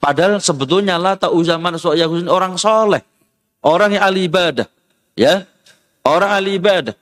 Padahal 0.00 0.40
sebetulnya 0.40 0.96
Lata, 0.96 1.28
Uza, 1.28 1.58
Mana, 1.60 1.76
Suwa, 1.76 1.98
Yagus 1.98 2.24
ini 2.24 2.30
orang 2.30 2.56
soleh. 2.56 3.02
Orang 3.60 3.92
yang 3.92 4.04
ahli 4.06 4.24
ibadah. 4.24 4.66
Ya, 5.18 5.44
orang 6.06 6.30
ahli 6.40 6.56
ibadah. 6.56 6.94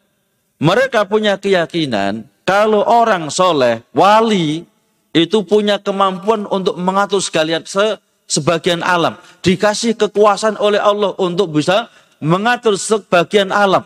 Mereka 0.59 1.07
punya 1.07 1.39
keyakinan 1.39 2.27
kalau 2.43 2.83
orang 2.83 3.31
soleh, 3.31 3.85
wali, 3.95 4.67
itu 5.13 5.39
punya 5.45 5.79
kemampuan 5.79 6.49
untuk 6.49 6.81
mengatur 6.81 7.21
sekalian 7.21 7.63
se 7.69 8.01
sebagian 8.25 8.81
alam. 8.81 9.21
Dikasih 9.45 9.95
kekuasaan 9.97 10.57
oleh 10.57 10.81
Allah 10.81 11.13
untuk 11.21 11.55
bisa 11.55 11.93
mengatur 12.25 12.75
sebagian 12.75 13.53
alam. 13.53 13.85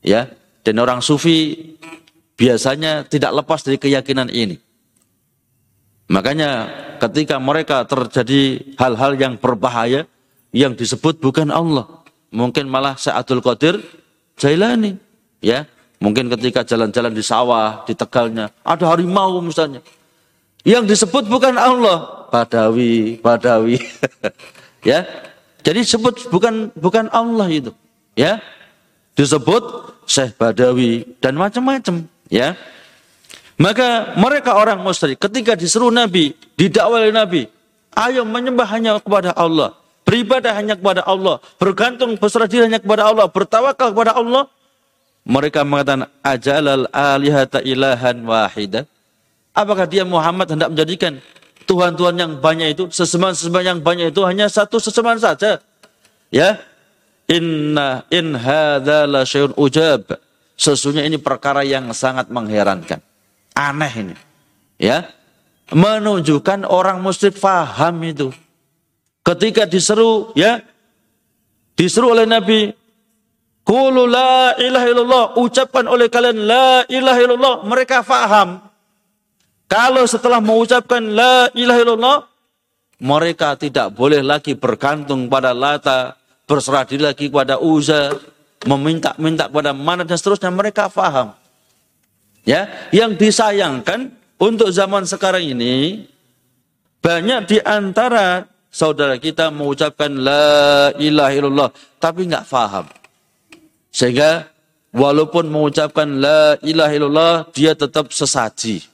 Ya, 0.00 0.32
dan 0.64 0.76
orang 0.80 1.04
sufi 1.04 1.72
biasanya 2.40 3.04
tidak 3.04 3.44
lepas 3.44 3.60
dari 3.60 3.76
keyakinan 3.76 4.32
ini. 4.32 4.56
Makanya 6.08 6.72
ketika 6.96 7.36
mereka 7.36 7.84
terjadi 7.84 8.74
hal-hal 8.80 9.12
yang 9.20 9.36
berbahaya 9.36 10.08
yang 10.50 10.72
disebut 10.72 11.20
bukan 11.20 11.52
Allah, 11.52 11.86
mungkin 12.32 12.66
malah 12.66 12.96
Sa'adul 12.96 13.44
Qadir 13.44 13.78
Jailani, 14.40 14.96
ya. 15.44 15.68
Mungkin 16.00 16.32
ketika 16.32 16.64
jalan-jalan 16.64 17.12
di 17.12 17.20
sawah, 17.20 17.84
di 17.84 17.92
tegalnya, 17.92 18.48
ada 18.64 18.88
harimau 18.88 19.44
misalnya. 19.44 19.84
Yang 20.64 20.96
disebut 20.96 21.28
bukan 21.28 21.60
Allah, 21.60 22.26
Badawi, 22.32 23.20
Badawi. 23.20 23.76
ya. 24.90 25.04
Jadi 25.60 25.84
sebut 25.84 26.26
bukan 26.32 26.72
bukan 26.72 27.06
Allah 27.12 27.46
itu, 27.52 27.70
ya. 28.16 28.40
Disebut 29.12 29.92
Syekh 30.08 30.34
Badawi 30.40 31.04
dan 31.20 31.36
macam-macam, 31.36 32.09
ya. 32.32 32.56
Maka 33.60 34.16
mereka 34.16 34.56
orang 34.56 34.80
musyrik 34.80 35.20
ketika 35.20 35.52
disuruh 35.52 35.92
Nabi, 35.92 36.32
didakwah 36.56 37.04
oleh 37.04 37.12
Nabi, 37.12 37.44
ayo 37.92 38.24
menyembah 38.24 38.64
hanya 38.72 38.96
kepada 38.96 39.36
Allah, 39.36 39.76
beribadah 40.08 40.56
hanya 40.56 40.80
kepada 40.80 41.04
Allah, 41.04 41.44
bergantung 41.60 42.16
berserah 42.16 42.48
diri 42.48 42.64
hanya 42.64 42.80
kepada 42.80 43.04
Allah, 43.04 43.28
bertawakal 43.28 43.92
kepada 43.92 44.16
Allah. 44.16 44.48
Mereka 45.28 45.60
mengatakan 45.68 46.08
ajalal 46.24 46.88
alihata 46.88 47.60
ilahan 47.60 48.24
wahidah. 48.24 48.88
Apakah 49.52 49.84
dia 49.84 50.08
Muhammad 50.08 50.48
hendak 50.48 50.72
menjadikan 50.72 51.20
Tuhan-Tuhan 51.68 52.16
yang 52.16 52.32
banyak 52.40 52.72
itu, 52.72 52.88
sesembahan-sesembahan 52.88 53.66
yang 53.76 53.80
banyak 53.84 54.08
itu 54.08 54.24
hanya 54.24 54.48
satu 54.48 54.80
sesembahan 54.80 55.20
saja. 55.20 55.60
Ya. 56.32 56.58
Inna 57.30 58.02
in 58.10 58.34
hadza 58.34 59.06
la 59.06 59.22
ujab. 59.54 60.29
Sesungguhnya 60.60 61.08
ini 61.08 61.16
perkara 61.16 61.64
yang 61.64 61.88
sangat 61.96 62.28
mengherankan. 62.28 63.00
Aneh 63.56 63.92
ini. 63.96 64.16
Ya. 64.76 65.08
Menunjukkan 65.72 66.68
orang 66.68 67.00
musyrik 67.00 67.40
faham 67.40 67.96
itu. 68.04 68.28
Ketika 69.24 69.64
diseru, 69.64 70.36
ya, 70.36 70.60
diseru 71.78 72.12
oleh 72.12 72.28
Nabi, 72.28 72.76
Kulu 73.60 74.08
la 74.08 74.58
ilaha 74.58 74.86
illallah, 74.88 75.24
ucapkan 75.38 75.86
oleh 75.86 76.10
kalian 76.10 76.42
la 76.42 76.82
ilaha 76.90 77.20
illallah, 77.22 77.56
mereka 77.62 78.02
faham. 78.02 78.58
Kalau 79.70 80.02
setelah 80.10 80.42
mengucapkan 80.42 80.98
la 80.98 81.46
ilaha 81.54 81.78
illallah, 81.78 82.18
mereka 82.98 83.54
tidak 83.54 83.94
boleh 83.94 84.26
lagi 84.26 84.58
bergantung 84.58 85.30
pada 85.30 85.54
lata, 85.54 86.18
berserah 86.50 86.82
diri 86.82 87.06
lagi 87.06 87.30
kepada 87.30 87.62
uza, 87.62 88.10
meminta-minta 88.68 89.48
kepada 89.48 89.72
mana 89.72 90.04
dan 90.04 90.16
seterusnya 90.16 90.52
mereka 90.52 90.92
faham. 90.92 91.32
Ya, 92.44 92.68
yang 92.92 93.16
disayangkan 93.16 94.16
untuk 94.40 94.72
zaman 94.72 95.04
sekarang 95.04 95.44
ini 95.44 96.08
banyak 97.04 97.40
di 97.48 97.58
antara 97.60 98.48
saudara 98.72 99.16
kita 99.16 99.52
mengucapkan 99.52 100.08
la 100.08 100.92
ilaha 100.96 101.32
illallah 101.32 101.70
tapi 102.00 102.28
nggak 102.28 102.48
faham. 102.48 102.88
Sehingga 103.92 104.48
walaupun 104.92 105.48
mengucapkan 105.48 106.08
la 106.20 106.56
ilaha 106.64 106.92
illallah 106.92 107.34
dia 107.52 107.72
tetap 107.76 108.12
sesaji. 108.12 108.84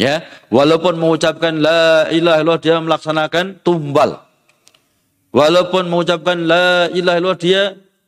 Ya, 0.00 0.24
walaupun 0.48 0.96
mengucapkan 0.96 1.60
la 1.60 2.08
ilaha 2.08 2.40
illallah 2.40 2.60
dia 2.60 2.76
melaksanakan 2.80 3.60
tumbal. 3.60 4.20
Walaupun 5.30 5.86
mengucapkan 5.86 6.40
la 6.48 6.88
ilaha 6.92 7.16
illallah 7.20 7.40
dia 7.40 7.62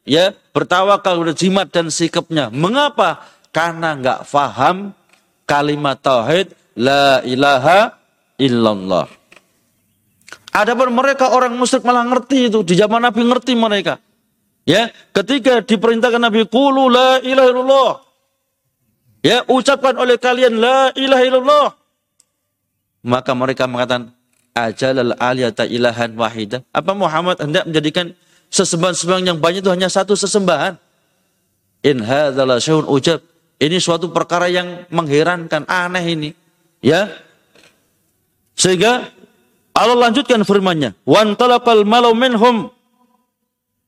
ya 0.06 0.34
bertawakal 0.54 1.22
kepada 1.22 1.34
jimat 1.34 1.66
dan 1.70 1.88
sikapnya. 1.88 2.50
Mengapa? 2.50 3.22
Karena 3.52 3.92
enggak 3.96 4.24
faham 4.24 4.96
kalimat 5.44 6.00
tauhid 6.00 6.56
la 6.78 7.20
ilaha 7.24 7.92
illallah. 8.40 9.06
Adapun 10.52 10.92
mereka 10.92 11.32
orang 11.32 11.56
musyrik 11.56 11.84
malah 11.84 12.04
ngerti 12.04 12.52
itu 12.52 12.60
di 12.60 12.76
zaman 12.76 13.00
Nabi 13.00 13.24
ngerti 13.24 13.52
mereka. 13.56 13.96
Ya, 14.62 14.94
ketika 15.10 15.64
diperintahkan 15.64 16.22
Nabi 16.22 16.46
qulu 16.46 16.92
la 16.92 17.18
ilaha 17.24 17.48
illallah. 17.50 17.92
Ya, 19.22 19.46
ucapkan 19.48 19.96
oleh 19.96 20.18
kalian 20.18 20.60
la 20.60 20.90
ilaha 20.94 21.22
illallah. 21.24 21.68
Maka 23.02 23.32
mereka 23.34 23.66
mengatakan, 23.66 24.14
ajalal 24.54 25.14
aliyata 25.18 25.66
ilahan 25.66 26.14
wahidah. 26.14 26.62
Apa 26.70 26.92
Muhammad 26.94 27.40
hendak 27.42 27.66
menjadikan 27.66 28.14
sesembahan-sesembahan 28.52 29.24
yang 29.32 29.38
banyak 29.40 29.64
itu 29.64 29.72
hanya 29.72 29.88
satu 29.88 30.12
sesembahan? 30.12 30.76
In 31.82 32.04
hadzal 32.04 32.52
syai'un 32.60 32.86
ujab. 32.86 33.24
Ini 33.56 33.78
suatu 33.80 34.12
perkara 34.12 34.50
yang 34.52 34.84
mengherankan, 34.92 35.64
aneh 35.66 36.04
ini. 36.04 36.30
Ya. 36.84 37.08
Sehingga 38.52 39.08
Allah 39.72 39.96
lanjutkan 40.10 40.44
firman-Nya, 40.44 40.92
"Wan 41.08 41.32
talaqal 41.38 41.88
malau 41.88 42.12
minhum 42.12 42.68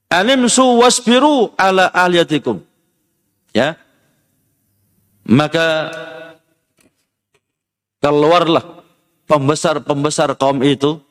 animsu 0.09 0.81
wasbiru 0.81 1.53
ala 1.59 1.91
aliyatikum." 1.93 2.63
Ya. 3.53 3.77
Maka 5.27 5.91
keluarlah 7.99 8.85
pembesar-pembesar 9.27 10.39
kaum 10.39 10.63
itu 10.63 11.03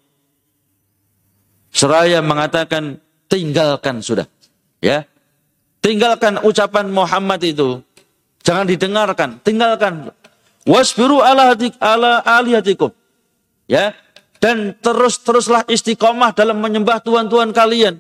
seraya 1.74 2.22
mengatakan 2.24 3.03
tinggalkan 3.34 3.98
sudah. 4.06 4.30
Ya. 4.78 5.10
Tinggalkan 5.82 6.38
ucapan 6.46 6.94
Muhammad 6.94 7.42
itu. 7.42 7.82
Jangan 8.46 8.70
didengarkan. 8.70 9.42
Tinggalkan. 9.42 10.14
Wasbiru 10.70 11.26
ala 11.26 11.58
ala 11.82 12.22
alihatikum. 12.22 12.94
Ya. 13.66 13.98
Dan 14.38 14.78
terus-teruslah 14.78 15.66
istiqomah 15.66 16.38
dalam 16.38 16.62
menyembah 16.62 17.02
Tuhan-Tuhan 17.02 17.50
kalian. 17.56 17.98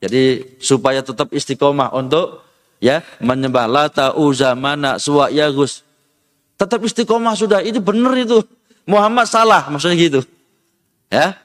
Jadi 0.00 0.56
supaya 0.62 1.02
tetap 1.02 1.28
istiqomah 1.34 1.92
untuk 1.92 2.46
ya 2.80 3.04
menyembah 3.20 3.66
Lata, 3.68 4.16
Uza, 4.16 4.54
Mana, 4.54 4.96
Suwa, 4.96 5.28
Yagus. 5.28 5.82
Tetap 6.56 6.84
istiqomah 6.84 7.36
sudah, 7.36 7.64
itu 7.64 7.80
benar 7.80 8.12
itu. 8.16 8.44
Muhammad 8.84 9.28
salah, 9.28 9.68
maksudnya 9.72 9.96
gitu. 9.96 10.20
Ya. 11.08 11.36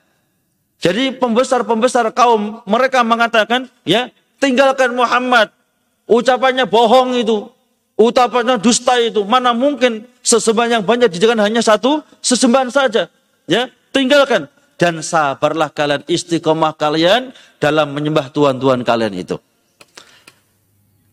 Jadi 0.85 1.17
pembesar-pembesar 1.17 2.13
kaum 2.13 2.61
mereka 2.69 3.01
mengatakan, 3.01 3.65
ya, 3.89 4.13
tinggalkan 4.37 4.93
Muhammad. 4.93 5.49
Ucapannya 6.05 6.69
bohong 6.69 7.17
itu. 7.17 7.49
Ucapannya 7.97 8.61
dusta 8.61 9.01
itu. 9.01 9.25
Mana 9.25 9.49
mungkin 9.57 10.05
sesembahan 10.21 10.77
yang 10.77 10.83
banyak 10.85 11.09
dijadikan 11.09 11.41
hanya 11.41 11.65
satu 11.65 12.05
sesembahan 12.21 12.69
saja. 12.69 13.09
Ya, 13.49 13.73
tinggalkan 13.89 14.45
dan 14.77 15.01
sabarlah 15.01 15.73
kalian 15.73 16.05
istiqomah 16.05 16.77
kalian 16.77 17.33
dalam 17.57 17.89
menyembah 17.89 18.29
Tuhan-Tuhan 18.29 18.85
kalian 18.85 19.13
itu. 19.17 19.41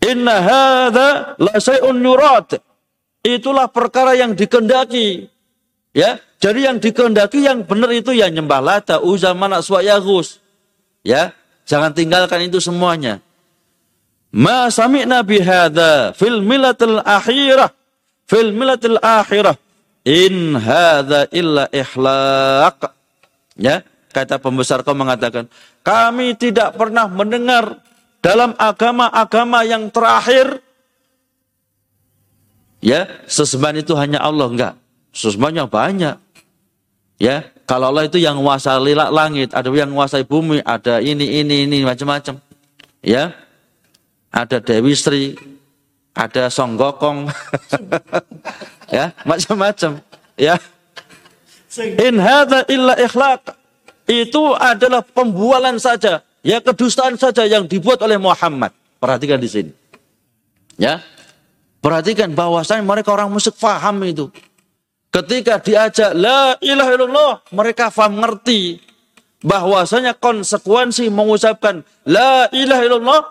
Inna 0.05 0.37
hadza 0.45 1.39
la 1.41 1.57
say'un 1.57 1.97
yurat. 1.97 2.61
Itulah 3.25 3.73
perkara 3.73 4.19
yang 4.19 4.37
dikendaki. 4.37 5.32
Ya, 5.93 6.21
jadi 6.41 6.73
yang 6.73 6.81
dikehendaki 6.81 7.45
yang 7.45 7.69
benar 7.69 7.93
itu 7.93 8.17
ya 8.17 8.33
nyembah 8.33 8.65
Lata, 8.65 8.97
Uzza, 9.05 9.37
Manak, 9.37 9.65
Yagus. 9.69 10.41
Ya, 11.05 11.37
jangan 11.69 11.93
tinggalkan 11.93 12.49
itu 12.49 12.59
semuanya. 12.59 13.21
Ma 14.33 14.73
sami'na 14.73 15.21
bihadza 15.21 16.17
fil 16.17 16.41
milatil 16.41 16.97
akhirah. 17.05 17.69
Fil 18.25 18.57
milatil 18.57 18.97
akhirah. 18.97 19.61
In 20.09 20.57
hadza 20.57 21.29
illa 21.29 21.69
ihlaq. 21.69 22.81
Ya, 23.61 23.85
kata 24.17 24.41
pembesar 24.41 24.81
kau 24.81 24.97
mengatakan, 24.97 25.53
kami 25.85 26.33
tidak 26.41 26.73
pernah 26.81 27.05
mendengar 27.05 27.85
dalam 28.23 28.55
agama-agama 28.57 29.67
yang 29.67 29.91
terakhir 29.91 30.63
ya 32.79 33.11
sesembahan 33.27 33.83
itu 33.83 33.93
hanya 33.99 34.23
Allah 34.23 34.47
enggak 34.47 34.75
sesembahannya 35.13 35.65
banyak 35.69 36.17
Ya, 37.23 37.47
kalau 37.71 37.95
Allah 37.95 38.11
itu 38.11 38.19
yang 38.19 38.43
menguasai 38.43 38.83
langit, 38.99 39.55
ada 39.55 39.71
yang 39.71 39.95
menguasai 39.95 40.27
bumi, 40.27 40.59
ada 40.67 40.99
ini, 40.99 41.39
ini, 41.39 41.71
ini, 41.71 41.87
macam-macam. 41.87 42.43
Ya, 42.99 43.31
ada 44.35 44.59
Dewi 44.59 44.91
Sri, 44.99 45.39
ada 46.19 46.51
Songgokong, 46.51 47.31
ya, 48.99 49.15
macam-macam. 49.23 50.03
Ya, 50.35 50.59
in 51.79 52.19
hadza 52.19 52.67
illa 52.67 52.99
ikhlaq. 52.99 53.55
Itu 54.11 54.59
adalah 54.59 55.07
pembualan 55.07 55.79
saja, 55.79 56.27
ya 56.43 56.59
kedustaan 56.59 57.15
saja 57.15 57.47
yang 57.47 57.71
dibuat 57.71 58.03
oleh 58.03 58.19
Muhammad. 58.19 58.75
Perhatikan 58.99 59.39
di 59.39 59.47
sini. 59.47 59.71
Ya. 60.75 60.99
Perhatikan 61.79 62.35
bahwasanya 62.35 62.83
mereka 62.83 63.15
orang 63.15 63.31
musyrik 63.31 63.55
faham 63.55 64.03
itu. 64.03 64.27
Ketika 65.13 65.61
diajak 65.61 66.17
la 66.17 66.57
ilaha 66.65 66.91
illallah, 66.97 67.33
mereka 67.53 67.93
faham 67.93 68.25
ngerti 68.25 68.81
bahwasanya 69.45 70.17
konsekuensi 70.17 71.13
mengucapkan 71.13 71.85
la 72.09 72.49
ilaha 72.49 72.83
illallah 72.89 73.23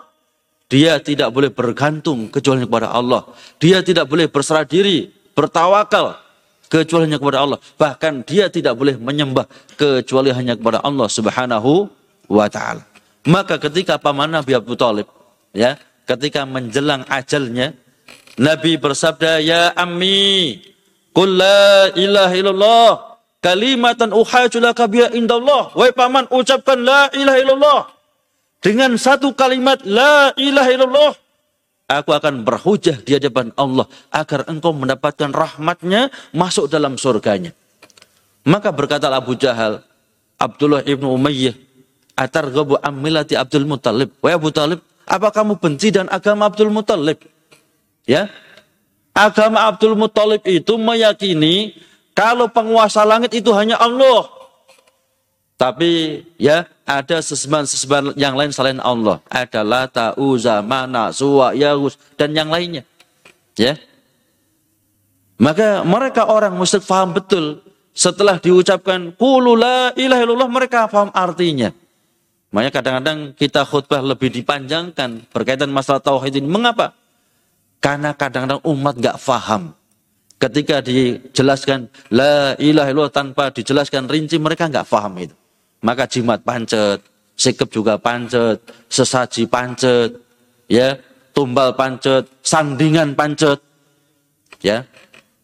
dia 0.72 0.96
tidak 1.04 1.34
boleh 1.36 1.52
bergantung 1.52 2.32
kecuali 2.32 2.64
kepada 2.64 2.96
Allah. 2.96 3.28
Dia 3.60 3.84
tidak 3.84 4.08
boleh 4.08 4.24
berserah 4.32 4.64
diri, 4.64 5.04
bertawakal 5.36 6.16
kecuali 6.72 7.12
hanya 7.12 7.20
kepada 7.20 7.44
Allah. 7.44 7.60
Bahkan 7.76 8.24
dia 8.24 8.48
tidak 8.48 8.80
boleh 8.80 8.96
menyembah 8.96 9.44
kecuali 9.76 10.32
hanya 10.32 10.56
kepada 10.56 10.80
Allah 10.80 11.12
Subhanahu 11.12 11.92
wa 12.24 12.48
taala. 12.48 12.88
Maka 13.28 13.60
ketika 13.60 14.00
paman 14.00 14.32
Nabi 14.32 14.56
Abu 14.56 14.72
Talib, 14.72 15.04
ya, 15.52 15.76
ketika 16.08 16.48
menjelang 16.48 17.04
ajalnya, 17.04 17.76
Nabi 18.40 18.80
bersabda, 18.80 19.44
"Ya 19.44 19.76
ammi, 19.76 20.56
Qul 21.12 21.36
la 21.36 21.92
ilaha 21.92 22.34
illallah 22.34 22.90
kalimatan 23.44 24.16
uhajulaka 24.16 24.88
biha 24.88 25.12
indallah. 25.12 25.74
Wahai 25.76 25.92
paman, 25.92 26.24
ucapkan 26.32 26.80
la 26.80 27.12
ilaha 27.12 27.38
illallah. 27.40 27.80
Dengan 28.62 28.96
satu 28.96 29.34
kalimat 29.36 29.82
la 29.84 30.32
ilaha 30.40 30.70
illallah. 30.72 31.12
Aku 31.92 32.16
akan 32.16 32.46
berhujah 32.46 33.04
di 33.04 33.12
hadapan 33.20 33.52
Allah 33.58 33.84
agar 34.08 34.48
engkau 34.48 34.72
mendapatkan 34.72 35.28
rahmatnya 35.28 36.08
masuk 36.32 36.70
dalam 36.72 36.96
surganya. 36.96 37.52
Maka 38.48 38.72
berkata 38.72 39.12
Abu 39.12 39.36
Jahal, 39.36 39.84
Abdullah 40.40 40.80
ibnu 40.88 41.12
Umayyah, 41.12 41.52
Atar 42.16 42.48
gabu 42.48 42.80
amilati 42.80 43.36
Abdul 43.36 43.68
Muttalib. 43.68 44.08
Wahai 44.24 44.36
Abu 44.40 44.48
Talib, 44.52 44.80
apa 45.04 45.28
kamu 45.32 45.60
benci 45.60 45.92
dan 45.92 46.08
agama 46.08 46.48
Abdul 46.48 46.72
Muttalib? 46.72 47.20
Ya, 48.08 48.32
Agama 49.12 49.68
Abdul 49.68 49.92
Muttalib 49.92 50.40
itu 50.48 50.80
meyakini 50.80 51.76
kalau 52.16 52.48
penguasa 52.48 53.04
langit 53.04 53.36
itu 53.36 53.52
hanya 53.52 53.76
Allah. 53.76 54.28
Tapi 55.60 56.24
ya 56.40 56.66
ada 56.82 57.22
sesembahan-sesembahan 57.22 58.18
yang 58.18 58.34
lain 58.34 58.50
selain 58.50 58.80
Allah. 58.82 59.22
Ada 59.28 59.62
Lata, 59.62 60.06
Uza, 60.18 60.58
Mana, 60.64 61.12
Suwa, 61.14 61.54
Yahus, 61.54 61.94
dan 62.18 62.34
yang 62.34 62.50
lainnya. 62.50 62.82
Ya. 63.54 63.78
Maka 65.38 65.86
mereka 65.86 66.26
orang 66.26 66.56
musyrik 66.56 66.82
faham 66.82 67.14
betul. 67.14 67.62
Setelah 67.92 68.40
diucapkan 68.40 69.12
Qulu 69.12 69.52
la 69.52 69.92
ilaha 69.94 70.24
illallah 70.24 70.50
mereka 70.50 70.88
paham 70.88 71.12
artinya. 71.12 71.68
Makanya 72.52 72.72
kadang-kadang 72.72 73.18
kita 73.36 73.64
khutbah 73.68 74.00
lebih 74.00 74.32
dipanjangkan 74.32 75.28
berkaitan 75.32 75.68
masalah 75.68 76.00
tauhid 76.00 76.36
ini. 76.40 76.48
Mengapa? 76.48 76.96
Karena 77.82 78.14
kadang-kadang 78.14 78.62
umat 78.62 78.94
nggak 78.94 79.18
faham. 79.18 79.74
Ketika 80.38 80.78
dijelaskan 80.78 81.90
la 82.14 82.54
ilaha 82.62 82.88
illallah 82.94 83.14
tanpa 83.14 83.50
dijelaskan 83.50 84.06
rinci 84.06 84.38
mereka 84.38 84.70
nggak 84.70 84.86
faham 84.86 85.18
itu. 85.18 85.34
Maka 85.82 86.06
jimat 86.06 86.46
pancet, 86.46 87.02
sikap 87.34 87.66
juga 87.74 87.98
pancet, 87.98 88.62
sesaji 88.86 89.50
pancet, 89.50 90.14
ya, 90.70 90.94
tumbal 91.34 91.74
pancet, 91.74 92.30
sandingan 92.38 93.18
pancet. 93.18 93.58
Ya. 94.62 94.86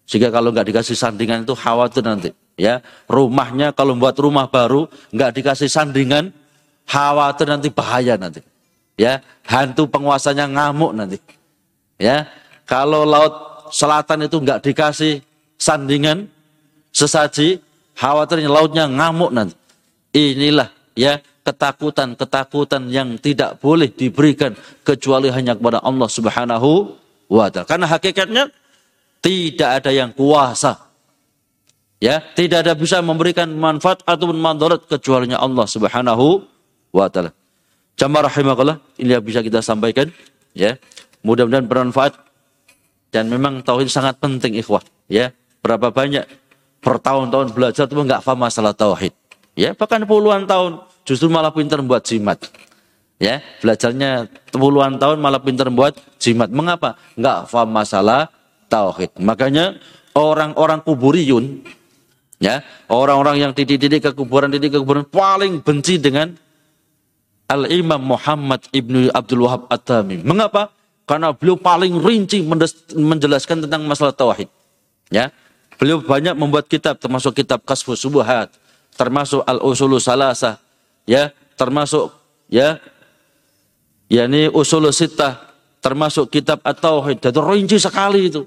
Sehingga 0.06 0.30
kalau 0.30 0.54
nggak 0.54 0.70
dikasih 0.70 0.94
sandingan 0.94 1.42
itu 1.42 1.58
khawatir 1.58 2.06
nanti, 2.06 2.30
ya. 2.54 2.78
Rumahnya 3.10 3.74
kalau 3.74 3.98
buat 3.98 4.14
rumah 4.14 4.46
baru 4.46 4.86
nggak 5.10 5.42
dikasih 5.42 5.66
sandingan, 5.66 6.30
khawatir 6.86 7.50
nanti 7.50 7.66
bahaya 7.68 8.14
nanti. 8.14 8.46
Ya, 8.94 9.22
hantu 9.46 9.90
penguasanya 9.90 10.46
ngamuk 10.46 10.94
nanti. 10.94 11.18
Ya, 11.98 12.30
kalau 12.62 13.02
laut 13.02 13.34
selatan 13.74 14.30
itu 14.30 14.38
nggak 14.38 14.62
dikasih 14.64 15.20
sandingan 15.58 16.30
sesaji, 16.94 17.58
khawatirnya 17.98 18.48
lautnya 18.48 18.86
ngamuk 18.86 19.34
nanti. 19.34 19.54
Inilah 20.14 20.70
ya 20.96 21.20
ketakutan-ketakutan 21.44 22.88
yang 22.88 23.18
tidak 23.20 23.60
boleh 23.60 23.90
diberikan 23.90 24.56
kecuali 24.86 25.28
hanya 25.28 25.58
kepada 25.58 25.82
Allah 25.82 26.08
Subhanahu 26.08 26.96
wa 27.28 27.46
taala. 27.52 27.68
Karena 27.68 27.86
hakikatnya 27.90 28.44
tidak 29.20 29.82
ada 29.82 29.90
yang 29.90 30.14
kuasa 30.14 30.88
ya 31.98 32.22
tidak 32.34 32.66
ada 32.66 32.72
bisa 32.78 33.02
memberikan 33.02 33.50
manfaat 33.50 34.02
ataupun 34.06 34.38
mandarat 34.38 34.86
kecuali 34.86 35.30
Allah 35.34 35.66
Subhanahu 35.66 36.46
wa 36.94 37.06
taala. 37.10 37.34
Jamaah 37.98 38.30
rahimakallah, 38.30 38.78
ini 39.02 39.10
yang 39.10 39.24
bisa 39.26 39.42
kita 39.42 39.58
sampaikan 39.58 40.06
ya. 40.54 40.78
Mudah-mudahan 41.26 41.66
bermanfaat 41.66 42.14
dan 43.10 43.26
memang 43.32 43.64
tauhid 43.64 43.90
sangat 43.90 44.20
penting 44.20 44.58
ikhwah 44.58 44.84
ya. 45.10 45.34
Berapa 45.58 45.90
banyak 45.90 46.24
bertahun-tahun 46.78 47.50
belajar 47.50 47.84
tapi 47.90 48.00
nggak 48.06 48.22
paham 48.22 48.38
masalah 48.38 48.72
tauhid. 48.72 49.10
Ya, 49.58 49.74
bahkan 49.74 50.06
puluhan 50.06 50.46
tahun 50.46 50.86
justru 51.02 51.26
malah 51.26 51.50
pintar 51.50 51.82
membuat 51.82 52.06
jimat. 52.06 52.38
Ya, 53.18 53.42
belajarnya 53.58 54.30
puluhan 54.54 55.02
tahun 55.02 55.18
malah 55.18 55.42
pintar 55.42 55.66
membuat 55.66 55.98
jimat. 56.22 56.46
Mengapa? 56.54 56.94
Nggak 57.18 57.50
paham 57.50 57.68
masalah 57.74 58.30
tauhid. 58.70 59.18
Makanya 59.18 59.82
orang-orang 60.14 60.78
kuburiyun 60.86 61.66
ya, 62.38 62.62
orang-orang 62.86 63.42
yang 63.42 63.50
titik-titik 63.50 64.06
ke 64.06 64.10
kuburan, 64.14 64.54
titik 64.54 64.74
ke 64.74 64.78
kuburan 64.78 65.02
paling 65.02 65.58
benci 65.58 65.98
dengan 65.98 66.38
Al-Imam 67.50 67.98
Muhammad 67.98 68.62
Ibnu 68.70 69.10
Abdul 69.10 69.42
Wahab 69.42 69.66
At-Tamim. 69.72 70.22
Mengapa? 70.22 70.70
Karena 71.08 71.32
beliau 71.32 71.56
paling 71.56 71.96
rinci 72.04 72.44
menjelaskan 72.92 73.64
tentang 73.64 73.88
masalah 73.88 74.12
tauhid. 74.12 74.52
Ya. 75.08 75.32
Beliau 75.80 76.04
banyak 76.04 76.36
membuat 76.36 76.68
kitab 76.68 77.00
termasuk 77.00 77.32
kitab 77.32 77.64
Kasfus 77.64 78.04
Subuhat, 78.04 78.52
termasuk 78.92 79.40
Al-Usulu 79.46 79.96
Salasah, 79.96 80.60
ya, 81.08 81.32
termasuk 81.56 82.12
ya 82.52 82.76
yakni 84.12 84.52
Usul 84.52 84.90
Sittah, 84.92 85.54
termasuk 85.80 86.28
kitab 86.28 86.60
At-Tauhid. 86.60 87.24
Jadi 87.24 87.40
rinci 87.40 87.76
sekali 87.80 88.28
itu. 88.28 88.44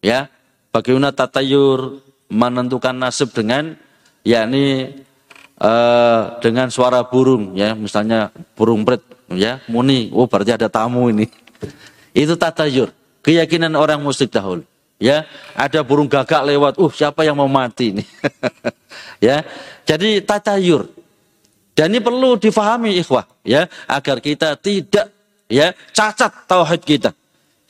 Ya. 0.00 0.32
Bagaimana 0.72 1.12
tatayur 1.12 1.98
menentukan 2.32 2.94
nasib 2.94 3.32
dengan 3.32 3.74
yakni 4.22 4.96
uh, 5.58 6.38
dengan 6.44 6.68
suara 6.68 7.02
burung 7.04 7.56
ya, 7.56 7.72
misalnya 7.72 8.30
burung 8.54 8.84
pret 8.84 9.00
ya, 9.32 9.60
muni, 9.66 10.12
oh 10.12 10.28
berarti 10.28 10.54
ada 10.54 10.68
tamu 10.70 11.08
ini. 11.08 11.26
Itu 12.18 12.34
tatayur. 12.34 12.90
Keyakinan 13.22 13.78
orang 13.78 14.02
musyrik 14.02 14.34
dahulu. 14.34 14.66
Ya, 14.98 15.30
ada 15.54 15.86
burung 15.86 16.10
gagak 16.10 16.42
lewat. 16.42 16.74
Uh, 16.74 16.90
siapa 16.90 17.22
yang 17.22 17.38
mau 17.38 17.46
mati 17.46 17.94
ini? 17.94 18.04
ya. 19.30 19.46
Jadi 19.86 20.26
tatayur. 20.26 20.90
Dan 21.78 21.94
ini 21.94 22.02
perlu 22.02 22.34
difahami 22.34 22.98
ikhwah, 22.98 23.22
ya, 23.46 23.70
agar 23.86 24.18
kita 24.18 24.58
tidak 24.58 25.14
ya 25.46 25.70
cacat 25.94 26.50
tauhid 26.50 26.82
kita. 26.82 27.14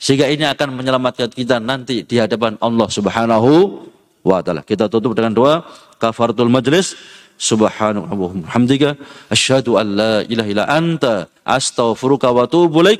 Sehingga 0.01 0.25
ini 0.25 0.49
akan 0.49 0.73
menyelamatkan 0.73 1.29
kita 1.29 1.61
nanti 1.61 2.01
di 2.01 2.17
hadapan 2.17 2.57
Allah 2.57 2.89
Subhanahu 2.89 3.85
wa 4.25 4.41
taala. 4.41 4.65
Kita 4.65 4.89
tutup 4.89 5.13
dengan 5.13 5.37
doa 5.37 5.61
kafaratul 6.01 6.49
majlis. 6.49 6.97
Subhanahu 7.39 8.09
wa 8.19 8.35
hamdika 8.51 8.99
asyhadu 9.31 9.79
an 9.79 9.95
la 9.95 10.13
ilaha 10.27 10.49
illa 10.51 10.65
anta 10.67 11.29
astaghfiruka 11.45 12.33
wa 12.33 12.49
atubu 12.49 12.81
ilaik. 12.83 12.99